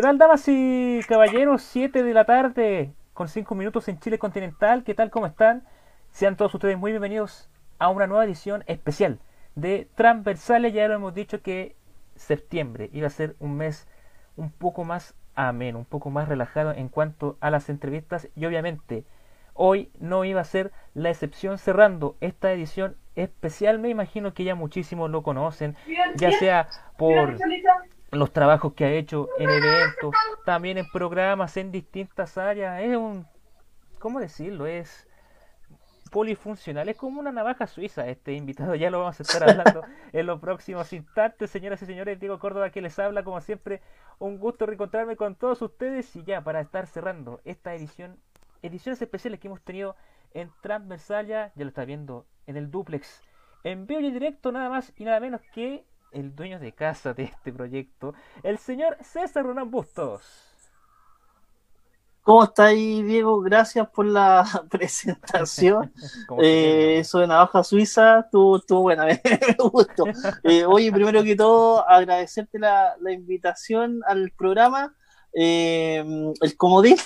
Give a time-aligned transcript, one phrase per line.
[0.00, 1.60] ¿Qué tal, damas y caballeros?
[1.60, 4.82] 7 de la tarde, con 5 minutos en Chile continental.
[4.82, 5.10] ¿Qué tal?
[5.10, 5.62] ¿Cómo están?
[6.10, 9.18] Sean todos ustedes muy bienvenidos a una nueva edición especial
[9.56, 10.72] de Transversales.
[10.72, 11.76] Ya lo hemos dicho que
[12.16, 13.88] septiembre iba a ser un mes
[14.36, 19.04] un poco más ameno, un poco más relajado en cuanto a las entrevistas y obviamente
[19.52, 23.78] hoy no iba a ser la excepción cerrando esta edición especial.
[23.78, 25.76] Me imagino que ya muchísimos lo conocen,
[26.16, 27.36] ya sea por
[28.10, 30.14] los trabajos que ha hecho en eventos,
[30.44, 32.82] también en programas en distintas áreas.
[32.82, 33.26] Es un,
[33.98, 34.66] ¿cómo decirlo?
[34.66, 35.06] Es
[36.10, 40.26] polifuncional, es como una navaja suiza este invitado, ya lo vamos a estar hablando en
[40.26, 43.80] los próximos instantes, señoras y señores, Diego Córdoba que les habla, como siempre,
[44.18, 48.18] un gusto reencontrarme con todos ustedes y ya para estar cerrando esta edición,
[48.60, 49.94] ediciones especiales que hemos tenido
[50.34, 53.22] en Transversalia, ya lo está viendo en el duplex,
[53.62, 57.24] en vivo y directo nada más y nada menos que el dueño de casa de
[57.24, 60.22] este proyecto, el señor César Ronán Bustos.
[62.22, 63.40] ¿Cómo está ahí, Diego?
[63.40, 65.92] Gracias por la presentación.
[66.42, 69.20] eh, Navaja Suiza estuvo, buena, me,
[69.58, 70.04] gustó.
[70.44, 74.94] Eh, oye, primero que todo, agradecerte la, invitación al programa.
[75.32, 76.04] Eh,
[76.40, 76.96] el comodín,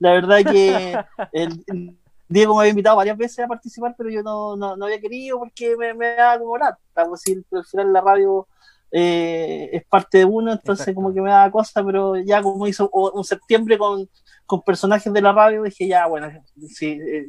[0.00, 0.98] la verdad que
[1.32, 1.96] el,
[2.28, 5.76] Diego me había invitado varias veces a participar, pero yo no, no, había querido porque
[5.76, 6.78] me, me da como lata.
[6.94, 8.46] Pues, al final la radio
[8.90, 12.88] eh, es parte de uno, entonces como que me da cosa, pero ya como hizo
[12.90, 14.08] un septiembre con,
[14.46, 16.30] con personajes de la radio, dije ya, bueno,
[16.68, 17.28] sí, eh,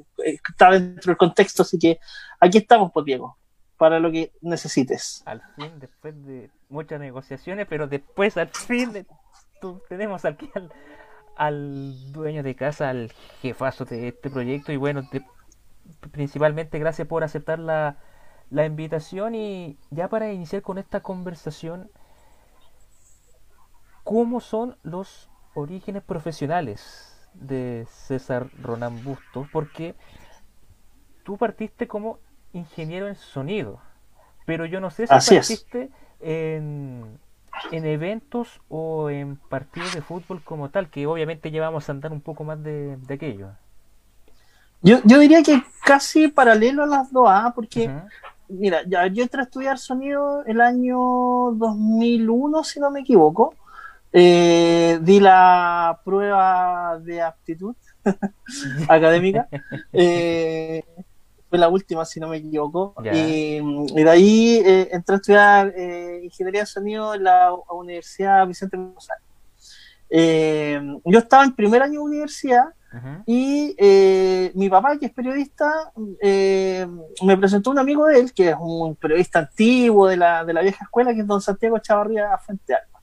[0.49, 1.99] está dentro del contexto, así que
[2.39, 3.37] aquí estamos, pues Diego,
[3.77, 5.21] para lo que necesites.
[5.25, 9.05] Al fin, después de muchas negociaciones, pero después al fin
[9.89, 10.71] tenemos aquí al,
[11.39, 15.03] al dueño de casa, al jefazo de este proyecto y bueno,
[16.11, 17.95] principalmente gracias por aceptar la,
[18.49, 21.89] la invitación y ya para iniciar con esta conversación,
[24.03, 29.47] ¿cómo son los orígenes profesionales de César Ronan Bustos?
[29.53, 29.95] Porque
[31.23, 32.19] tú partiste como
[32.51, 33.79] ingeniero en sonido,
[34.45, 35.89] pero yo no sé si partiste
[36.19, 37.17] en
[37.71, 42.21] en eventos o en partidos de fútbol como tal, que obviamente llevamos a andar un
[42.21, 43.49] poco más de, aquello.
[44.81, 47.51] Yo, yo diría que casi paralelo a las dos, ¿ah?
[47.53, 47.91] porque,
[48.47, 50.97] mira, ya, yo entré a estudiar sonido el año
[51.53, 53.55] 2001, si no me equivoco.
[54.11, 57.75] Eh, di la prueba de aptitud
[58.87, 59.47] académica.
[59.93, 60.83] Eh,
[61.49, 62.93] fue la última, si no me equivoco.
[63.11, 63.59] Y,
[63.93, 69.23] de ahí eh, entré a estudiar eh, ingeniería de sonido en la Universidad Vicente González.
[70.11, 72.65] Eh, yo estaba en primer año de universidad
[73.25, 73.75] y
[74.55, 79.39] mi papá, que es periodista, me presentó un amigo de él, que es un periodista
[79.39, 83.01] antiguo de la, de la vieja escuela, que es don Santiago Chavarría Fuente Alba.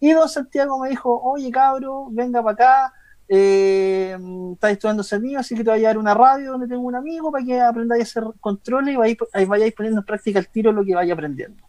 [0.00, 2.94] Y don Santiago me dijo, oye cabro, venga para acá,
[3.34, 4.14] eh,
[4.52, 7.32] estás estudiando sonido, así que te voy a llevar una radio donde tengo un amigo
[7.32, 10.84] para que aprendáis a hacer controles y vayáis, vayáis poniendo en práctica el tiro lo
[10.84, 11.64] que vaya aprendiendo.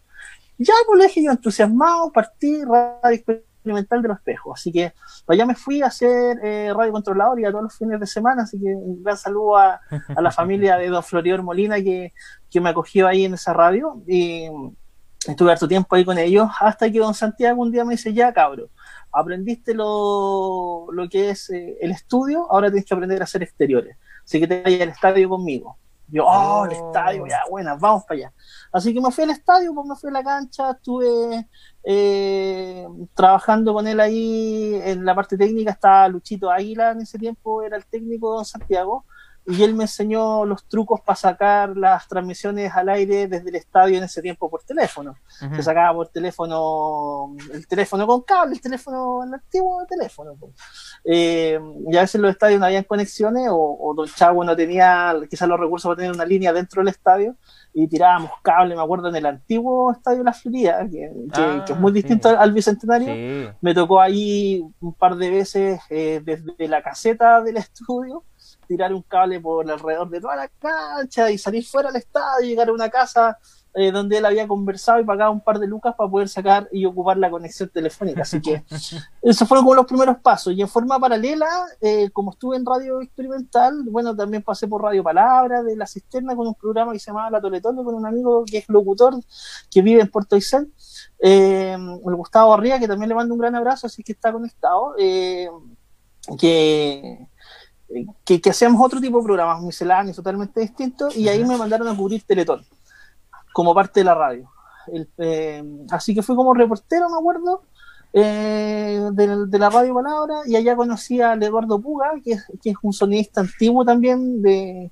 [0.57, 4.92] Ya, pues le dije yo entusiasmado, partí radio experimental de los espejos, así que
[5.25, 8.44] allá me fui a hacer eh, radio controlador y a todos los fines de semana,
[8.44, 9.80] así que un gran saludo a,
[10.18, 12.12] la familia de don Floridor Molina que,
[12.51, 14.04] que me acogió ahí en esa radio.
[14.06, 14.50] Y
[15.25, 18.33] estuve harto tiempo ahí con ellos hasta que don Santiago un día me dice, ya
[18.33, 18.69] cabro,
[19.13, 23.98] aprendiste lo, lo que es eh, el estudio, ahora tienes que aprender a hacer exteriores.
[24.24, 25.77] Así que te vayas al estadio conmigo.
[26.08, 26.88] Yo, oh, el oh.
[26.88, 28.34] estadio, ya, buena, vamos para allá.
[28.72, 31.48] Así que me fui al estadio, pues me fui a la cancha, estuve
[31.84, 37.63] eh, trabajando con él ahí en la parte técnica, estaba Luchito Águila en ese tiempo,
[37.63, 39.05] era el técnico de Santiago,
[39.45, 43.97] y él me enseñó los trucos para sacar las transmisiones al aire desde el estadio
[43.97, 45.15] en ese tiempo por teléfono.
[45.27, 50.35] Se sacaba por teléfono, el teléfono con cable, el teléfono, el antiguo teléfono.
[51.03, 51.59] Eh,
[51.91, 55.59] y a veces los estadios no habían conexiones o, Don Chavo no tenía quizás los
[55.59, 57.35] recursos para tener una línea dentro del estadio
[57.73, 61.91] y tirábamos cable, me acuerdo, en el antiguo estadio La Florida, que, que, es muy
[61.91, 63.55] ah, distinto al, Bicentenario.
[63.59, 68.23] Me tocó ahí un par de veces eh, desde la caseta del estudio
[68.74, 72.70] tirar un cable por alrededor de toda la cancha y salir fuera del estadio, llegar
[72.70, 73.38] a una casa
[73.75, 76.86] eh, donde él había conversado y pagaba un par de lucas para poder sacar y
[76.86, 78.24] ocupar la conexión telefónica.
[78.24, 78.63] Así que
[79.22, 80.53] esos fueron como los primeros pasos.
[80.53, 81.48] Y en forma paralela,
[81.82, 86.36] eh, como estuve en radio experimental, bueno, también pasé por Radio Palabra de la Cisterna
[86.36, 89.13] con un programa que se llamaba La Toletón con un amigo que es locutor,
[89.70, 90.74] que vive en Puerto Aysén,
[91.20, 94.96] eh, el Gustavo Arria, que también le mando un gran abrazo, así que está conectado.
[94.98, 95.48] Eh,
[98.25, 101.95] que que, hacíamos otro tipo de programas misceláneos totalmente distintos y ahí me mandaron a
[101.95, 102.65] cubrir Teletón
[103.53, 104.50] como parte de la radio.
[105.17, 107.62] Eh, así que fui como reportero, me acuerdo,
[108.12, 112.75] eh, de, la radio Palabra y allá conocí a Eduardo Puga, que es, que es
[112.81, 114.91] un sonidista antiguo también, de,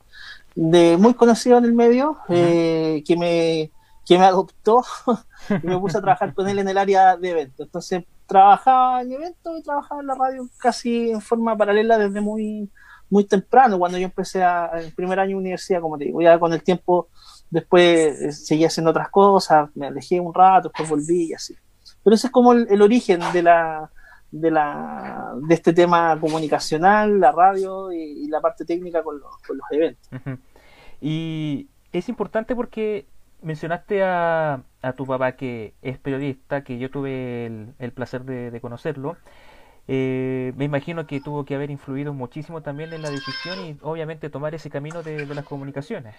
[0.56, 3.72] de muy conocido en el medio, eh, que, me,
[4.06, 4.84] que me adoptó
[5.50, 7.68] y me puse a trabajar con él en el área de eventos.
[7.68, 12.70] Entonces trabajaba en eventos y trabajaba en la radio casi en forma paralela desde muy,
[13.12, 16.40] muy temprano, cuando yo empecé a, el primer año de universidad, como te digo, ya
[16.40, 17.10] con el tiempo
[17.50, 21.56] después eh, seguí haciendo otras cosas, me alejé un rato, después volví y así.
[22.04, 23.92] Pero ese es como el, origen de la,
[24.32, 29.58] de la de este tema comunicacional, la radio y, la parte técnica con los, con
[29.58, 30.10] los eventos.
[31.02, 33.06] Y es importante porque
[33.42, 39.18] mencionaste a, a, tu papá que es periodista, que yo tuve el, placer de, conocerlo.
[39.88, 44.30] Eh, me imagino que tuvo que haber influido muchísimo también en la decisión y obviamente
[44.30, 46.16] tomar ese camino de las comunicaciones.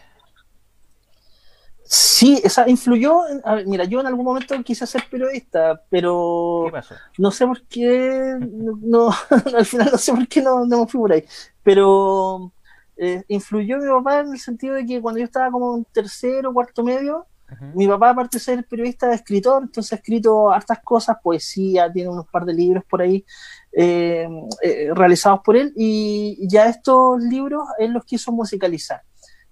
[1.84, 3.20] Sí, esa influyó.
[3.66, 6.70] mira, yo en algún momento quise ser periodista, pero
[7.18, 9.10] no sé por qué, no,
[9.56, 11.24] al final no sé por qué no, no me fui por ahí.
[11.62, 12.52] Pero
[12.96, 16.52] eh, influyó mi papá en el sentido de que cuando yo estaba como en tercero,
[16.54, 17.26] cuarto medio,
[17.74, 22.08] mi papá, aparte de ser periodista, es escritor, entonces ha escrito hartas cosas, poesía, tiene
[22.08, 23.24] unos par de libros por ahí
[23.72, 24.28] eh,
[24.62, 29.02] eh, realizados por él, y ya estos libros él los quiso musicalizar.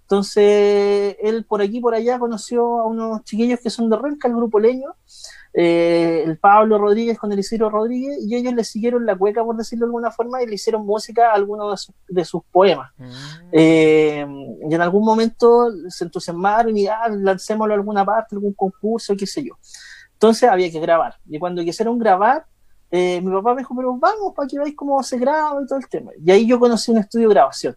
[0.02, 4.34] Entonces, él por aquí por allá conoció a unos chiquillos que son de Renca, el
[4.34, 4.96] grupo Leño,
[5.52, 9.56] eh, el Pablo Rodríguez con el Isidro Rodríguez, y ellos le siguieron la cueca, por
[9.56, 12.92] decirlo de alguna forma, y le hicieron música a algunos de, sus poemas.
[12.96, 13.10] Mm.
[13.52, 14.26] Eh,
[14.68, 19.26] y en algún momento se entusiasmaron y ah, lancémoslo a alguna parte, algún concurso, qué
[19.26, 19.54] sé yo.
[20.12, 21.16] Entonces había que grabar.
[21.26, 22.46] Y cuando quisieron grabar,
[22.90, 25.78] eh, mi papá me dijo, pero vamos para que veáis cómo se graba y todo
[25.78, 26.12] el tema.
[26.24, 27.76] Y ahí yo conocí un estudio de grabación.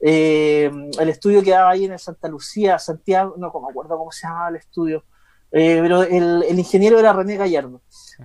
[0.00, 4.48] El estudio quedaba ahí en el Santa Lucía, Santiago, no me acuerdo cómo se llamaba
[4.48, 5.04] el estudio,
[5.52, 7.82] eh, pero el, ingeniero era René Gallardo.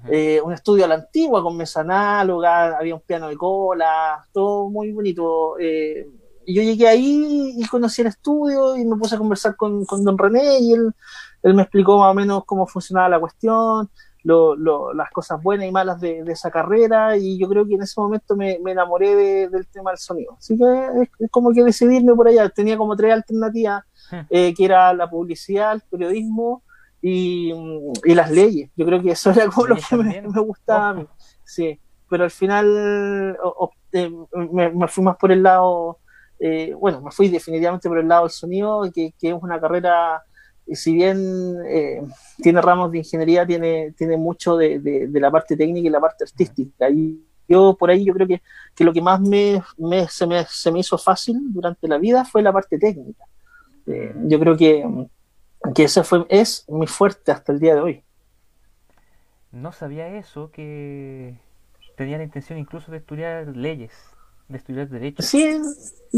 [0.09, 4.69] Eh, un estudio a la antigua, con mesa análoga, había un piano de cola, todo
[4.69, 5.55] muy bonito.
[5.59, 10.03] y yo llegué ahí y conocí el estudio y me puse a conversar con, con
[10.03, 10.93] don René y él,
[11.43, 13.89] él me explicó más o menos cómo funcionaba la cuestión
[14.25, 17.99] lo, las cosas buenas y malas de, esa carrera y yo creo que en ese
[17.99, 20.35] momento me, enamoré del tema del sonido.
[20.37, 20.63] Así que
[21.19, 22.49] es, como que decidirme por allá.
[22.49, 24.19] Tenía como tres alternativas, hmm.
[24.29, 26.63] eh, que era la publicidad, el periodismo
[27.07, 27.53] y,
[28.15, 28.71] las leyes.
[28.75, 31.07] Yo creo que eso era como lo que me, gustaba a mí.
[31.43, 33.37] Sí, pero al final
[34.41, 35.99] me, fui más por el lado,
[36.39, 40.23] eh, bueno, me fui definitivamente por el lado del sonido, que, que es una carrera
[40.67, 42.01] y si bien eh,
[42.41, 46.23] tiene ramos de ingeniería, tiene, tiene mucho de, de, la parte técnica y la parte
[46.23, 46.89] artística.
[46.89, 48.41] Y yo por ahí yo creo que,
[48.73, 52.25] que lo que más me, me, se, me, se, me, hizo fácil durante la vida
[52.25, 53.23] fue la parte técnica.
[53.85, 54.83] Eh, yo creo que,
[55.73, 58.03] que ese fue, es muy fuerte hasta el día de hoy.
[59.51, 61.39] No sabía eso, que
[61.95, 63.93] tenía la intención incluso de estudiar leyes
[64.47, 65.23] de estudiar Derecho.
[65.23, 65.59] Sí,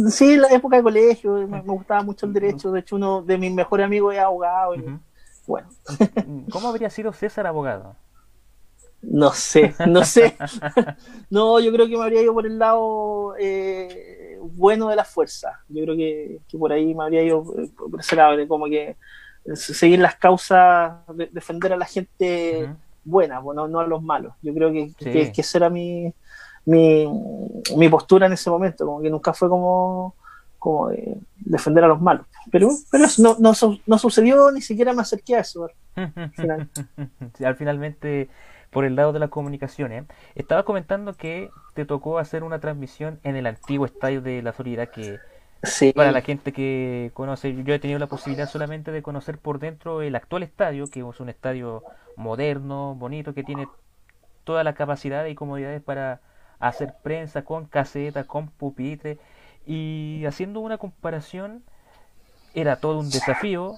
[0.10, 2.72] sí, en la época de colegio me, gustaba mucho el Derecho.
[2.72, 4.76] De hecho, uno de mis mejores amigos es abogado.
[5.46, 5.70] Bueno.
[6.52, 7.96] ¿Cómo habría sido César abogado?
[9.02, 10.36] No sé, no sé.
[11.30, 15.62] no, yo creo que me habría ido por el lado eh, bueno de la fuerza.
[15.70, 18.98] Yo creo que, por ahí me habría ido eh, por ese lado, como que
[19.56, 20.94] seguir las causas,
[21.32, 22.70] defender a la gente
[23.04, 24.34] buena, bueno, no a los malos.
[24.42, 26.14] Yo creo que, que, que ese era mi,
[26.66, 27.08] mi,
[27.78, 30.16] mi postura en ese momento, como que nunca fue como,
[30.60, 30.92] como
[31.38, 32.26] defender a los malos.
[32.52, 33.54] Pero, pero no, no,
[33.86, 35.70] no, sucedió, ni siquiera me acerqué a eso.
[35.96, 36.70] Al, final.
[37.46, 38.30] al finalmente,
[38.70, 40.04] por el lado de las comunicaciones,
[40.36, 44.88] estaba comentando que te tocó hacer una transmisión en el antiguo estadio de la Florida
[44.88, 45.20] que
[45.96, 50.02] para la gente que conoce, yo he tenido la posibilidad solamente de conocer por dentro
[50.02, 51.84] el actual estadio, que es un estadio
[52.16, 53.68] moderno, bonito, que tiene
[54.44, 56.22] toda la capacidad y comodidades para
[56.60, 59.20] hacer prensa con caseta, con pupitre
[59.66, 61.64] y haciendo una comparación
[62.54, 63.76] era todo un desafío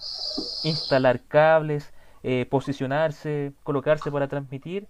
[0.63, 1.91] instalar cables,
[2.23, 4.87] eh, posicionarse, colocarse para transmitir.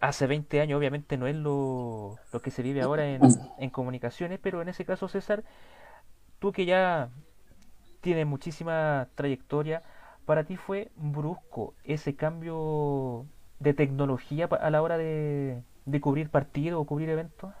[0.00, 3.20] Hace 20 años obviamente no es lo, lo que se vive ahora en,
[3.58, 5.42] en comunicaciones, pero en ese caso César,
[6.38, 7.08] tú que ya
[8.00, 9.82] tienes muchísima trayectoria,
[10.26, 13.26] para ti fue brusco ese cambio
[13.58, 17.52] de tecnología a la hora de, de cubrir partidos o cubrir eventos?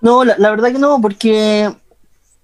[0.00, 1.68] No, la, verdad que no, porque,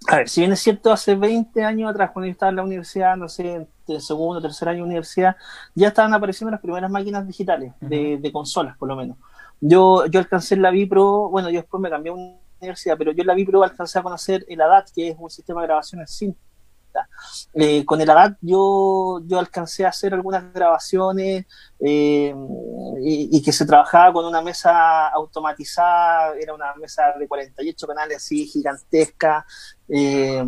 [0.06, 2.62] a ver, si bien es cierto, hace 20 años atrás, cuando yo estaba en la
[2.62, 5.36] universidad, no sé, de segundo, tercer año de universidad,
[5.74, 9.16] ya estaban apareciendo las primeras máquinas digitales, de, consolas por lo menos.
[9.60, 13.22] Yo, yo alcancé la Vipro, bueno, yo después me cambié a una universidad, pero yo
[13.22, 16.06] en la Vipro alcancé a conocer el ADAT, que es un sistema de grabación en
[17.52, 21.46] Eh, con el ADAT yo, yo alcancé a hacer algunas grabaciones
[21.80, 22.34] eh,
[23.00, 28.46] y, que se trabajaba con una mesa automatizada, era una mesa de 48 canales así
[28.46, 29.44] gigantesca.
[29.88, 30.44] Eh,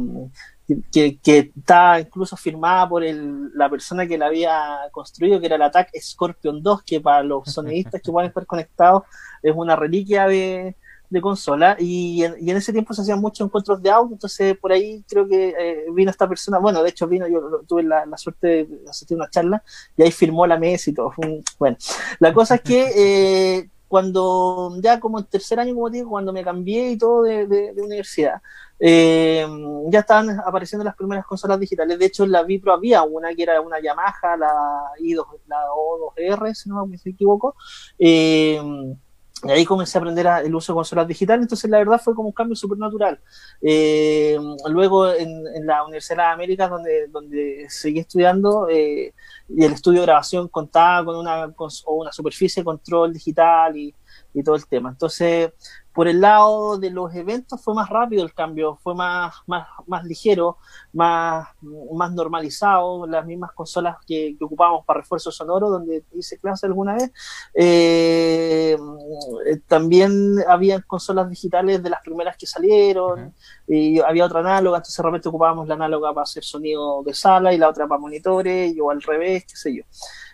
[0.91, 5.55] que, que, está incluso firmada por el, la persona que la había construido, que era
[5.57, 9.05] el Attack Scorpion 2, que para los sonidistas que pueden estar conectados
[9.43, 10.77] es una reliquia de,
[11.09, 11.77] de consola.
[11.79, 15.05] Y en, y en, ese tiempo se hacían muchos encuentros de audio, entonces por ahí
[15.09, 18.67] creo que eh, vino esta persona, bueno, de hecho vino, yo tuve la, la, suerte
[18.67, 19.63] de asistir a una charla
[19.97, 21.13] y ahí firmó la mesa y todo.
[21.59, 21.77] Bueno,
[22.19, 22.91] la cosa es que
[23.59, 27.47] eh, cuando ya como en tercer año, como digo, cuando me cambié y todo de,
[27.47, 28.43] de, de universidad,
[28.79, 29.47] eh,
[29.89, 31.99] ya estaban apareciendo las primeras consolas digitales.
[31.99, 34.53] De hecho, en la Vipro había una que era una Yamaha, la,
[35.01, 37.55] I2, la O2R, si no me equivoco.
[37.99, 38.61] Eh,
[39.47, 42.29] y ahí comencé a aprender el uso de consolas digitales, entonces la verdad fue como
[42.29, 43.19] un cambio súper natural.
[43.61, 44.39] Eh,
[44.69, 49.15] luego en, en, la Universidad de las Américas, donde, donde seguí estudiando, eh,
[49.49, 53.95] y el estudio de grabación contaba con una, con, una superficie de control digital y,
[54.37, 54.91] y todo el tema.
[54.91, 55.51] Entonces,
[55.95, 60.05] por el lado de los eventos fue más rápido el cambio, fue más, más, más
[60.05, 60.59] ligero,
[60.93, 61.49] más,
[61.95, 66.97] más normalizado, las mismas consolas que, que ocupábamos para refuerzo sonoro, donde hice clase alguna
[66.97, 67.11] vez.
[67.55, 68.77] Eh,
[69.67, 73.33] también había consolas digitales de las primeras que salieron, uh -huh.
[73.67, 77.59] y había otra análoga, entonces realmente ocupábamos la análoga para hacer sonido de sala y
[77.59, 79.83] la otra para monitores, o al revés, qué sé yo.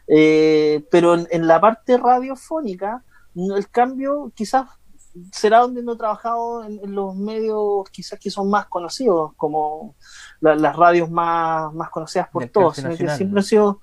[0.08, 4.66] Eh, pero en, en la parte radiofónica, el cambio quizás
[5.30, 9.94] será donde no he trabajado en, en, los medios quizás que son más conocidos, como
[10.40, 13.80] la, las radios más, más conocidas por todos, que siempre han sido,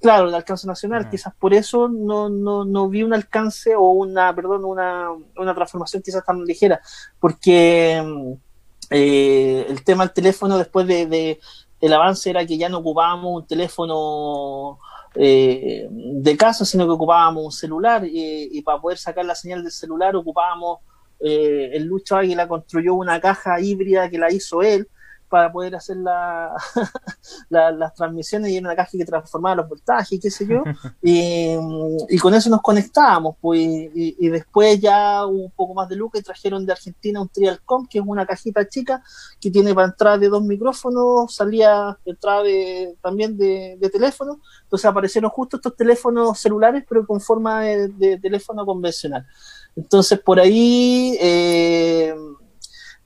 [0.00, 1.02] claro, de alcance nacional.
[1.02, 1.10] Uh -huh.
[1.10, 6.02] Quizás por eso no, no, no, vi un alcance o una, perdón, una, una transformación
[6.02, 6.80] quizás tan ligera,
[7.20, 8.02] porque
[8.90, 11.40] eh, el tema del teléfono después de, de,
[11.80, 14.78] el avance era que ya no ocupábamos un teléfono
[15.14, 19.62] eh, de casa, sino que ocupábamos un celular y, y, para poder sacar la señal
[19.62, 20.78] del celular ocupábamos,
[21.20, 24.88] eh, el Lucho Águila construyó una caja híbrida que la hizo él
[25.32, 26.54] para poder hacer la,
[27.48, 30.62] la, las transmisiones y era una caja que transformaba los voltajes y qué sé yo,
[31.02, 31.56] y,
[32.10, 36.10] y con eso nos conectábamos, pues, y, y, después ya un poco más de luz
[36.16, 39.02] y trajeron de Argentina un Trialcom, que es una cajita chica
[39.40, 44.84] que tiene para entrar de dos micrófonos, salía entrada de, también de, de teléfono, entonces
[44.84, 49.26] aparecieron justo estos teléfonos celulares, pero con forma de, de teléfono convencional.
[49.74, 52.14] Entonces por ahí eh,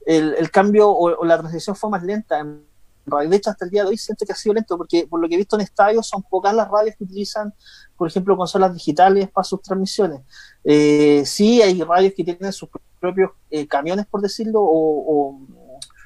[0.07, 2.43] el, el, cambio o, la transición fue más lenta.
[2.43, 5.27] De hecho, hasta el día de hoy siento que ha sido lento porque por lo
[5.27, 7.53] que he visto en estadios son pocas las radios que utilizan,
[7.97, 10.21] por ejemplo, consolas digitales para sus transmisiones.
[10.63, 15.39] Eh, sí, hay radios que tienen sus propios eh, camiones, por decirlo, o,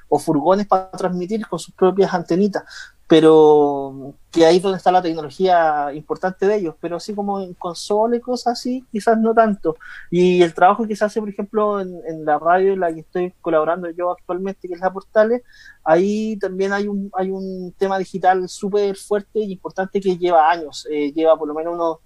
[0.10, 2.64] o furgones para transmitir con sus propias antenitas,
[3.12, 7.54] pero que ahí es donde está la tecnología importante de ellos, pero así como en
[7.56, 9.76] consola y cosas así, quizás no tanto.
[10.10, 13.34] Y el trabajo que se hace, por ejemplo, en, la radio en la que estoy
[13.42, 15.42] colaborando yo actualmente, que es la Portales,
[15.84, 20.88] ahí también hay un, hay un tema digital súper fuerte y importante que lleva años,
[20.90, 21.98] eh, lleva por lo menos unos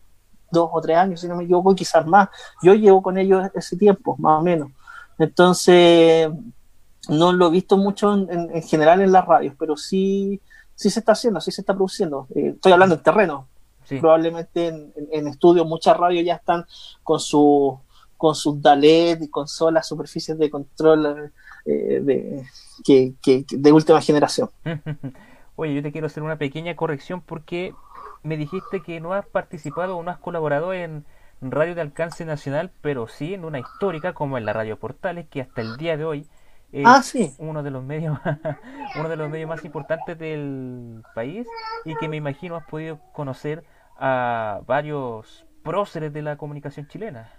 [0.49, 2.29] dos o tres años, si no me equivoco, quizás más.
[2.63, 4.71] Yo llevo con ellos ese tiempo, más o menos.
[5.19, 6.31] Entonces,
[7.09, 10.41] no lo he visto mucho en, en general en las radios, pero sí
[10.75, 12.27] sí se está haciendo, sí se está produciendo.
[12.35, 13.47] Eh, estoy hablando en terreno.
[13.85, 13.99] Sí.
[13.99, 16.65] Probablemente en, en, en estudio muchas radios ya están
[17.03, 17.79] con su
[18.17, 21.31] con sus DALED y consolas, superficies de control
[21.65, 22.45] eh, de,
[22.83, 24.49] que, que, de última generación.
[25.55, 27.73] Oye, yo te quiero hacer una pequeña corrección porque
[28.23, 31.05] me dijiste que no has participado o no has colaborado en
[31.41, 35.41] radio de alcance nacional, pero sí en una histórica como en la Radio Portales, que
[35.41, 36.25] hasta el día de hoy
[36.81, 37.33] es ah, sí.
[37.37, 38.17] uno de los medios
[38.99, 41.47] uno de los medios más importantes del país
[41.85, 43.63] y que me imagino has podido conocer
[43.97, 47.31] a varios próceres de la comunicación chilena.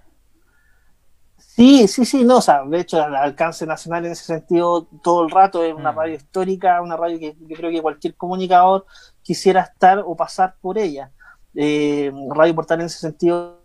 [1.37, 5.25] Sí, sí, sí, no, o sea, de hecho, el alcance nacional en ese sentido todo
[5.25, 5.96] el rato es una mm.
[5.96, 8.87] radio histórica, una radio que yo creo que cualquier comunicador
[9.22, 11.12] quisiera estar o pasar por ella.
[11.55, 13.61] Eh, radio Portal en ese sentido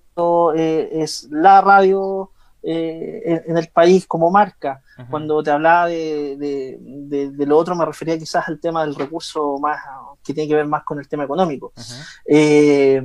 [0.56, 2.31] eh, es la radio
[2.64, 4.82] eh, en, el país como marca.
[4.98, 5.10] Uh -huh.
[5.10, 8.96] Cuando te hablaba de, de, de, de, lo otro, me refería quizás al tema del
[8.96, 9.80] recurso más
[10.24, 11.74] que tiene que ver más con el tema económico.
[11.76, 12.06] Uh -huh.
[12.26, 13.04] eh,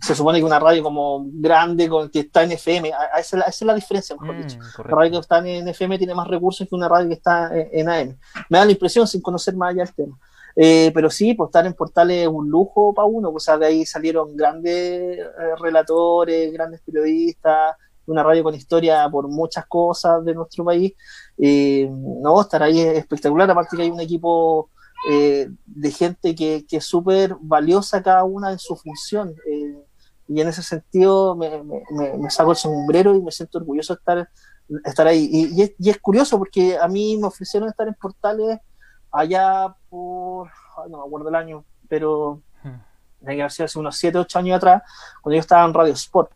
[0.00, 3.48] se supone que una radio como grande, con, que está en FM, a, esa, esa,
[3.48, 4.58] es la diferencia, mejor mm, dicho.
[4.78, 7.88] La radio que está en FM tiene más recursos que una radio que está en,
[7.88, 8.16] AM.
[8.48, 10.18] Me da la impresión, sin conocer más allá el tema.
[10.56, 13.84] Eh, pero sí, pues estar en portales es un lujo para uno, pues de ahí
[13.84, 17.74] salieron grandes eh, relatores, grandes periodistas,
[18.06, 20.92] una radio con historia por muchas cosas de nuestro país.
[21.38, 24.70] Eh, no, estar ahí es espectacular, aparte que hay un equipo
[25.06, 29.34] de gente que, que es súper valiosa cada una en su función.
[30.26, 34.30] y en ese sentido me, me, saco el sombrero y me siento orgulloso de estar,
[34.82, 35.28] estar ahí.
[35.30, 38.60] Y, es, y, es, curioso porque a mí me ofrecieron estar en portales
[39.12, 40.48] allá por,
[40.88, 42.40] no me acuerdo el año, pero
[43.32, 44.82] que hace unos 7, 8 años atrás,
[45.22, 46.32] cuando yo estaba en Radio Sport.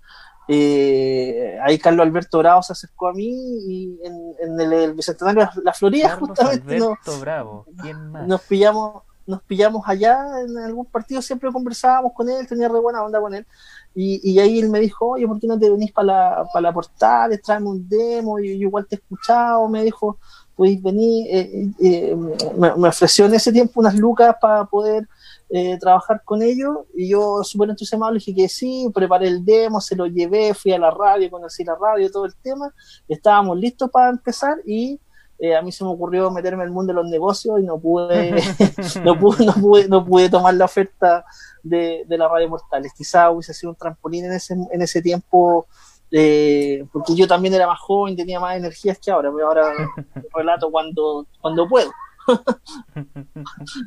[0.50, 5.74] Eh, ahí Carlos Alberto Bravo se acercó a mí y en, el, Bicentenario de la
[5.74, 12.66] Florida justamente nos, pillamos nos pillamos allá en algún partido, siempre conversábamos con él, tenía
[12.66, 13.46] re buena onda con él.
[13.94, 16.72] Y, ahí él me dijo, oye, ¿por qué no te venís para la, para la
[16.72, 17.38] portal?
[17.44, 20.18] Tráeme un demo, y yo igual te he escuchado, me dijo,
[20.56, 21.26] podéis venir.
[21.30, 22.16] Eh, eh,
[22.56, 25.06] me, me, ofreció en ese tiempo unas lucas para poder
[25.50, 29.80] eh, trabajar con ellos y yo súper entusiasmado le dije que sí, preparé el demo,
[29.80, 32.72] se lo llevé, fui a la radio, conocí la radio, todo el tema,
[33.08, 35.00] estábamos listos para empezar y
[35.38, 37.78] eh, a mí se me ocurrió meterme en el mundo de los negocios y no
[37.78, 38.32] pude,
[39.04, 41.24] no, pude, no, pude, no pude tomar la oferta
[41.62, 42.92] de, de la radio Mortales.
[42.92, 45.66] Quizá hubiese sido un trampolín en ese, en ese tiempo
[46.10, 49.72] eh, porque yo también era más joven, tenía más energías que ahora, pero ahora
[50.34, 51.90] relato cuando, cuando puedo.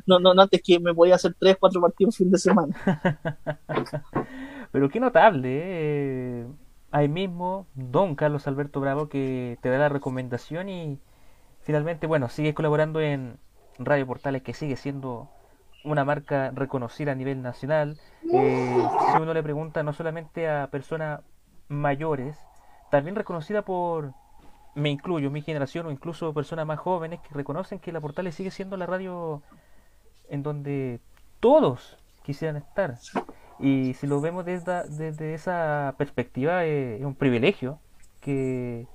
[0.06, 2.74] No, no, no, antes que me podía hacer tres, cuatro partidos fin de semana.
[4.72, 6.46] Pero qué notable, ¿eh?
[6.90, 10.98] Ahí mismo, don Carlos Alberto Bravo, que te da la recomendación y
[11.62, 13.38] finalmente, bueno, sigues colaborando en
[13.78, 15.30] Radio Portales, que sigue siendo
[15.84, 17.98] una marca reconocida a nivel nacional.
[18.32, 21.20] Eh, si uno le pregunta no solamente a personas
[21.68, 22.38] mayores,
[22.90, 24.12] también reconocida por
[24.74, 28.50] me incluyo, mi generación o incluso personas más jóvenes que reconocen que la Portales sigue
[28.50, 29.42] siendo la radio
[30.28, 31.00] en donde
[31.40, 32.98] todos quisieran estar.
[33.58, 37.78] Y si lo vemos desde, desde esa perspectiva, eh, es un privilegio
[38.20, 38.86] que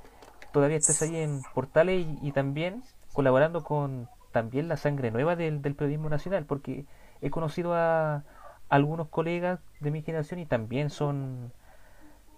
[0.52, 5.76] todavía estés ahí en Portales y, también colaborando con también la sangre nueva del, del,
[5.76, 6.86] periodismo nacional, porque
[7.22, 8.24] he conocido a
[8.70, 11.54] algunos colegas de mi generación y también son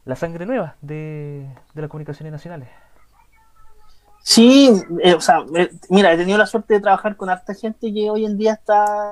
[0.06, 2.70] la sangre nueva de, de las comunicaciones nacionales.
[4.22, 4.70] Sí,
[5.04, 8.10] eh, o sea, eh, mira, he tenido la suerte de trabajar con harta gente que
[8.10, 9.12] hoy en día está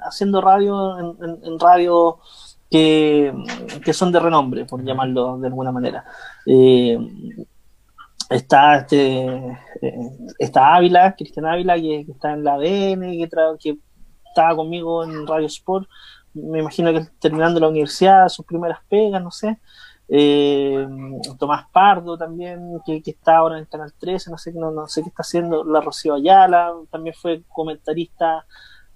[0.00, 2.18] haciendo radio en, radio
[2.70, 3.32] que,
[3.92, 6.04] son de renombre, por llamarlo de alguna manera.
[6.46, 6.98] Eh,
[8.30, 9.58] está este
[10.38, 13.28] está Ávila, Cristian Ávila, que, está en la ADN, que,
[13.60, 13.78] que
[14.28, 15.88] estaba conmigo en Radio Sport,
[16.36, 19.58] me imagino que terminando la universidad, sus primeras pegas, no sé.
[20.08, 20.86] Eh,
[21.38, 25.08] Tomás Pardo también, que, está ahora en Canal 13, no sé, no, no sé qué
[25.08, 28.46] está haciendo, la Rocío Ayala, también fue comentarista,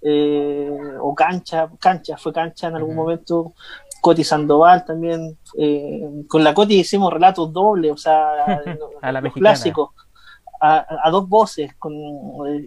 [0.03, 0.71] eh,
[1.01, 3.55] o cancha, cancha, fue cancha en algún momento,
[4.01, 8.63] Coti Sandoval también, eh, con la Coti hicimos relatos dobles, o sea,
[9.03, 9.91] a la clásicos.
[10.63, 11.95] A, dos voces con,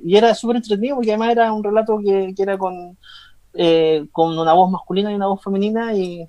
[0.04, 2.98] y era súper entretenido porque además era un relato que, que era con,
[4.12, 6.28] con una voz masculina y una voz femenina y,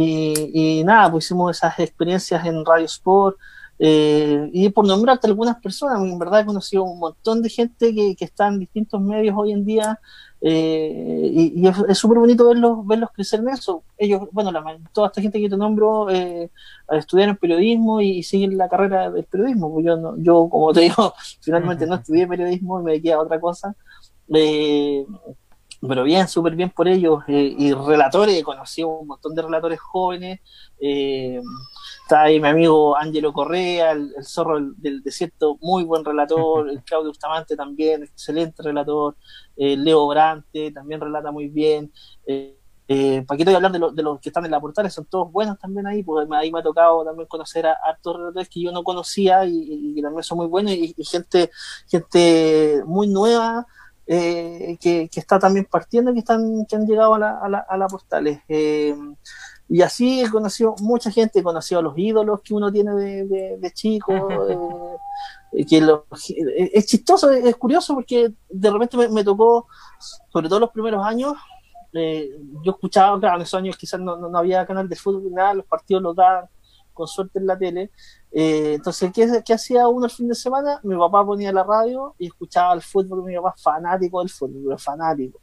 [0.00, 3.36] y, nada, pues hicimos esas experiencias en Radio Sport.
[3.80, 8.16] Eh, y por nombrarte algunas personas, en verdad he conocido un montón de gente que,
[8.16, 10.00] que está en distintos medios hoy en día
[10.40, 13.82] eh, y, es súper bonito verlos, verlos crecer en eso.
[13.96, 16.50] Ellos, bueno, la, toda esta gente que te nombro eh,
[16.90, 19.72] estudiaron periodismo y, siguen la carrera del periodismo.
[19.72, 23.40] Pues yo, yo, como te digo, finalmente no estudié periodismo y me dediqué a otra
[23.40, 23.74] cosa.
[25.80, 27.22] Pero bien, súper bien por ellos.
[27.28, 30.40] Eh, y relatores, conocí un montón de relatores jóvenes.
[30.80, 31.40] Eh,
[32.02, 36.68] está ahí mi amigo Ángelo Correa, el, zorro del, desierto, muy buen relator.
[36.70, 39.16] El Claudio Bustamante también, excelente relator.
[39.56, 41.92] Eh, Leo Brante también relata muy bien.
[42.26, 42.58] Eh,
[42.90, 45.58] eh, Paquito, y hablar de, de, los que están en la portal, son todos buenos
[45.58, 48.82] también ahí, porque ahí me ha tocado también conocer a hartos relatores que yo no
[48.82, 51.50] conocía y, y, también son muy buenos y, y gente,
[51.86, 53.66] gente muy nueva
[54.10, 57.76] eh, que, está también partiendo, que, están, que han llegado a la, a la, a
[57.76, 58.40] la Portales.
[58.48, 58.96] Eh,
[59.68, 63.58] y así he conocido mucha gente, he conocido a los ídolos que uno tiene de,
[63.58, 64.28] de, chico.
[65.50, 65.82] Eh, que
[66.74, 69.66] es chistoso, es curioso porque de repente me, tocó,
[70.30, 71.38] sobre todo los primeros años,
[71.90, 75.64] yo escuchaba, claro, en esos años quizás no, no, había canal de fútbol, nada, los
[75.64, 76.50] partidos los daban
[76.98, 77.90] con suerte en la tele,
[78.30, 80.80] eh, entonces, ¿qué, ¿qué, hacía uno el fin de semana?
[80.82, 85.40] Mi papá ponía la radio y escuchaba el fútbol, mi papá fanático del fútbol, fanático.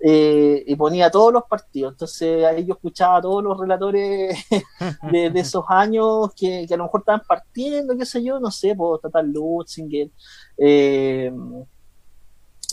[0.00, 1.92] Eh, y ponía todos los partidos.
[1.92, 4.36] Entonces ahí yo escuchaba a todos los relatores
[5.12, 9.00] de, esos años que, a lo mejor estaban partiendo, qué sé yo, no sé, por
[9.00, 10.10] Tata Lutzinger,
[10.58, 11.32] eh,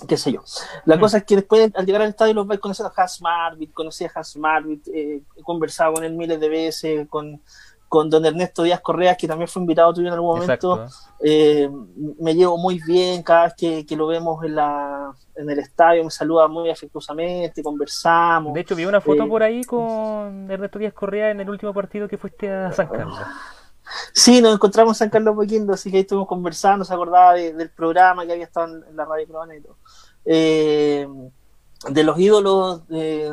[0.07, 0.41] qué sé yo.
[0.85, 3.71] La cosa es que después al llegar al estadio los vais conociendo a Hans Marvit,
[3.71, 7.41] conocí a Hans Marvit, he conversado con él miles de veces, con
[7.91, 10.85] con don Ernesto Díaz Correa, que también fue invitado tuyo en algún momento.
[11.19, 11.69] Eh,
[12.21, 16.09] me llevo muy bien cada vez que, lo vemos en la, en el estadio, me
[16.09, 18.53] saluda muy afectuosamente, conversamos.
[18.53, 22.07] De hecho, vi una foto por ahí con Ernesto Díaz Correa en el último partido
[22.07, 23.19] que fuiste a San Carlos.
[24.13, 27.71] Sí, nos encontramos en San Carlos Poquindo, así que ahí estuvimos conversando, se acordaba del
[27.71, 29.75] programa que había estado en, la radio Corona y todo.
[30.23, 31.05] Eh,
[31.89, 33.31] de los ídolos, eh,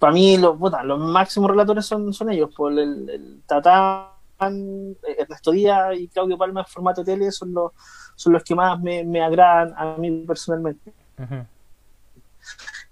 [0.00, 4.06] para mí los, los máximos relatores son, son ellos, por el, el Tatán,
[4.40, 7.72] Ernesto Díaz y Claudio Palma en formato tele son los,
[8.16, 10.92] son los que más me, me agradan a mí personalmente.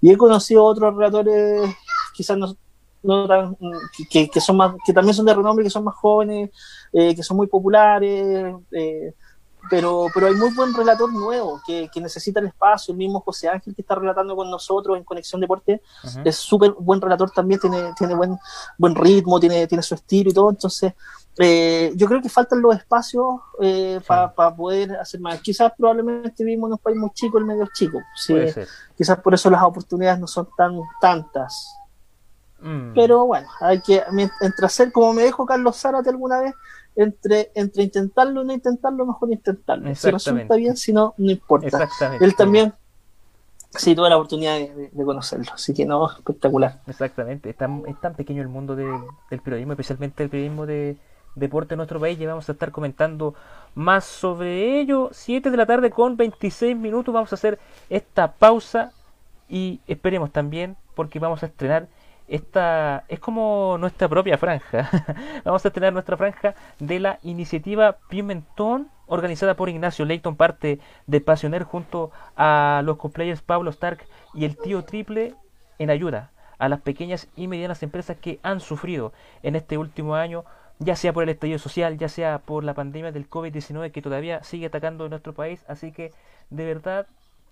[0.00, 1.74] Y he conocido otros relatores,
[2.14, 2.56] quizás no,
[3.02, 3.56] no tan,
[4.10, 6.50] que, que, son más, que también son de renombre, que son más jóvenes,
[6.92, 9.14] eh, que son muy populares, eh,
[9.68, 12.92] pero, pero hay muy buen relator nuevo que, que, necesita el espacio.
[12.92, 15.82] El mismo José Ángel que está relatando con nosotros en Conexión Deporte
[16.24, 18.38] es súper buen relator también, tiene, tiene buen,
[18.78, 20.50] buen ritmo, tiene, tiene su estilo y todo.
[20.50, 20.94] Entonces,
[21.38, 23.24] eh, yo creo que faltan los espacios
[23.60, 25.40] eh, para poder hacer más.
[25.40, 27.98] Quizás probablemente vivimos en un país muy chico, el medio chico.
[28.16, 28.34] ¿sí?
[28.96, 31.74] Quizás por eso las oportunidades no son tan tantas.
[32.60, 32.92] Mm.
[32.94, 34.02] Pero bueno, hay que,
[34.40, 36.54] entre hacer, como me dijo Carlos Zárate alguna vez,
[37.04, 39.94] entre, entre intentarlo y no intentarlo, mejor intentarlo.
[39.94, 41.88] Si resulta bien, si no, no importa.
[42.20, 42.72] Él también
[43.70, 46.80] sí tuve la oportunidad de, conocerlo, así que no, espectacular.
[46.86, 50.96] Exactamente, es tan, es tan pequeño el mundo del periodismo, especialmente el periodismo de
[51.36, 53.34] deporte en nuestro país, y vamos a estar comentando
[53.74, 55.10] más sobre ello.
[55.12, 57.58] 7 de la tarde con 26 minutos, vamos a hacer
[57.88, 58.92] esta pausa
[59.48, 61.88] y esperemos también, porque vamos a estrenar
[62.30, 64.88] esta es como nuestra propia franja.
[65.44, 71.20] Vamos a tener nuestra franja de la iniciativa Pimentón, organizada por Ignacio Leighton, parte de
[71.20, 75.34] Pasioner, junto a los cosplayers Pablo Stark y el tío Triple,
[75.78, 79.12] en ayuda a las pequeñas y medianas empresas que han sufrido
[79.42, 80.44] en este último año,
[80.78, 84.44] ya sea por el estallido social, ya sea por la pandemia del COVID-19 que todavía
[84.44, 85.64] sigue atacando en nuestro país.
[85.66, 86.12] Así que,
[86.50, 87.06] de verdad,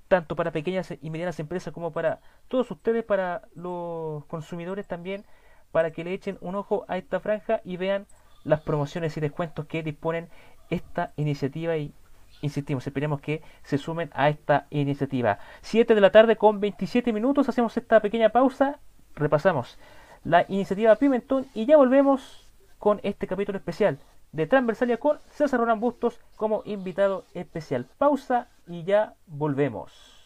[0.09, 5.25] tanto para pequeñas y medianas empresas como para todos ustedes, para los consumidores también,
[5.71, 8.07] para que le echen un ojo a esta franja y vean
[8.44, 10.29] las promociones y descuentos que disponen
[10.71, 11.92] esta iniciativa y
[12.40, 15.38] insistimos, esperemos que se sumen a esta iniciativa.
[15.61, 18.79] 7 de la tarde con 27 minutos, hacemos esta pequeña pausa,
[19.14, 19.79] repasamos
[20.25, 23.99] la iniciativa Pimentón y ya volvemos con este capítulo especial
[24.32, 27.86] de Transversalia con César Ronan Bustos como invitado especial.
[27.98, 30.17] Pausa y ya volvemos.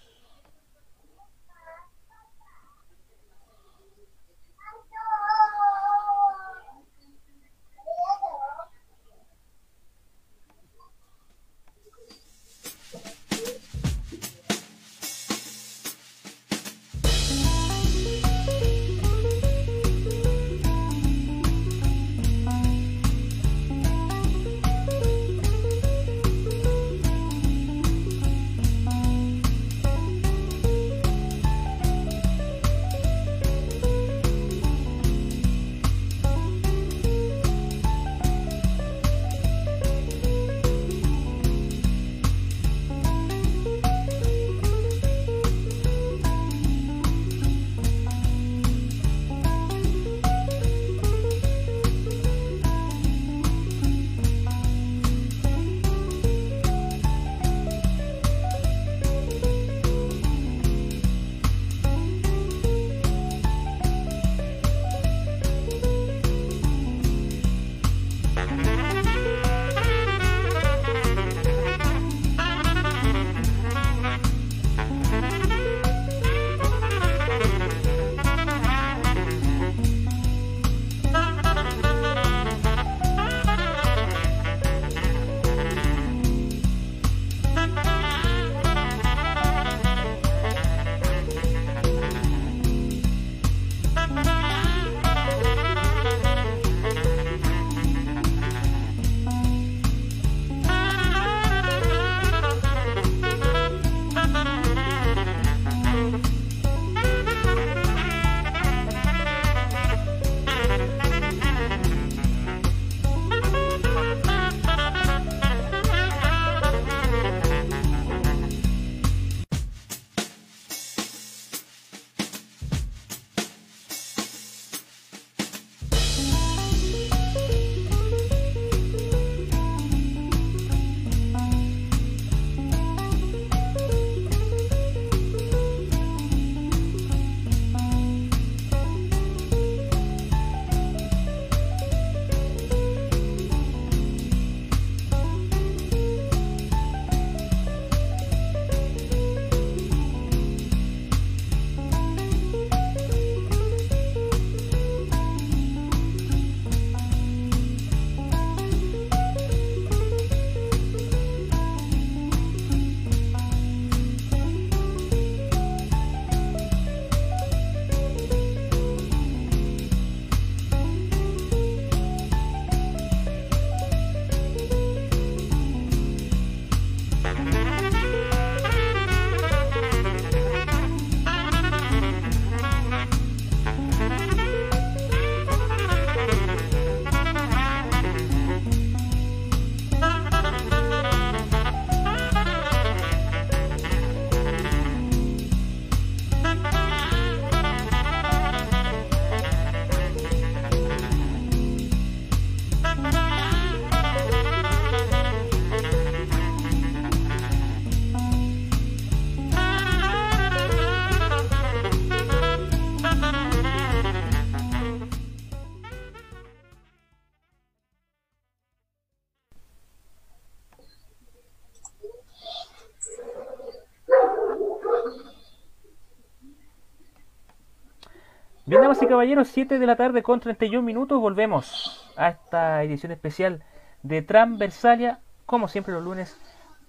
[228.93, 231.19] Damas y caballeros, 7 de la tarde con 31 minutos.
[231.19, 233.65] Volvemos a esta edición especial
[234.03, 236.39] de Transversalia, como siempre los lunes,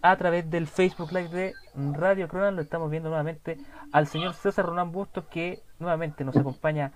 [0.01, 1.53] a través del Facebook Live de
[1.93, 2.57] Radio Cronan.
[2.57, 3.57] Lo estamos viendo nuevamente
[3.93, 6.91] al señor César Ronán Bustos, que nuevamente nos acompaña,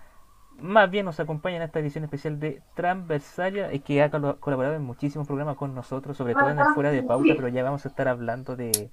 [0.60, 4.84] más bien nos acompaña en esta edición especial de Transversalia, y que ha colaborado en
[4.84, 7.88] muchísimos programas con nosotros, sobre todo en el Fuera de Pauta, pero ya vamos a
[7.88, 8.89] estar hablando de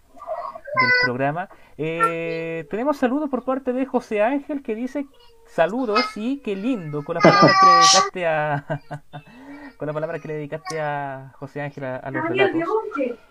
[0.81, 1.49] del programa.
[1.77, 5.07] Eh, tenemos saludos por parte de José Ángel que dice
[5.47, 8.81] saludos y qué lindo con la palabra que le dedicaste a
[9.77, 12.69] con la palabra que le dedicaste a José Ángel a, los relatos.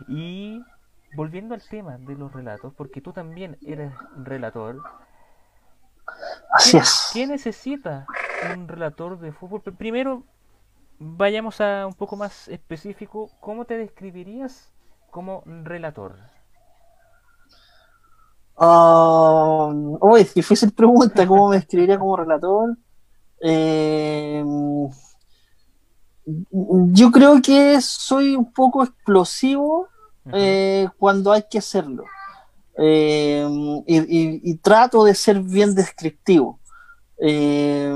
[0.07, 0.61] Y
[1.15, 4.81] volviendo al tema de los relatos, porque tú también eres relator.
[6.51, 7.11] Así es.
[7.13, 8.05] ¿Qué necesita
[8.55, 9.61] un relator de fútbol?
[9.61, 10.23] Primero,
[10.99, 13.31] vayamos a un poco más específico.
[13.39, 14.73] ¿Cómo te describirías
[15.11, 16.17] como relator?
[18.55, 22.77] Uh, oh, es difícil pregunta, ¿cómo me escribiría como relator?
[23.41, 24.43] Eh,
[26.25, 29.87] yo creo que soy un poco explosivo
[30.31, 32.05] eh, cuando hay que hacerlo.
[32.77, 33.45] Eh,
[33.85, 36.59] y, trato de ser bien descriptivo.
[37.25, 37.95] Eh,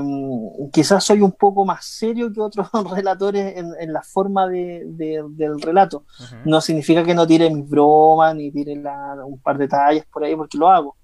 [0.72, 6.04] quizás soy un poco más serio que otros relatores en, la forma de, del relato.
[6.46, 8.72] No significa que no tire mis bromas ni tire
[9.26, 10.96] un par de detalles por ahí porque lo hago.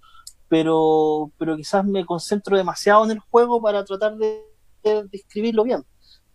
[0.49, 4.43] Pero, pero quizás me concentro demasiado en el juego para tratar de,
[5.11, 5.85] describirlo bien.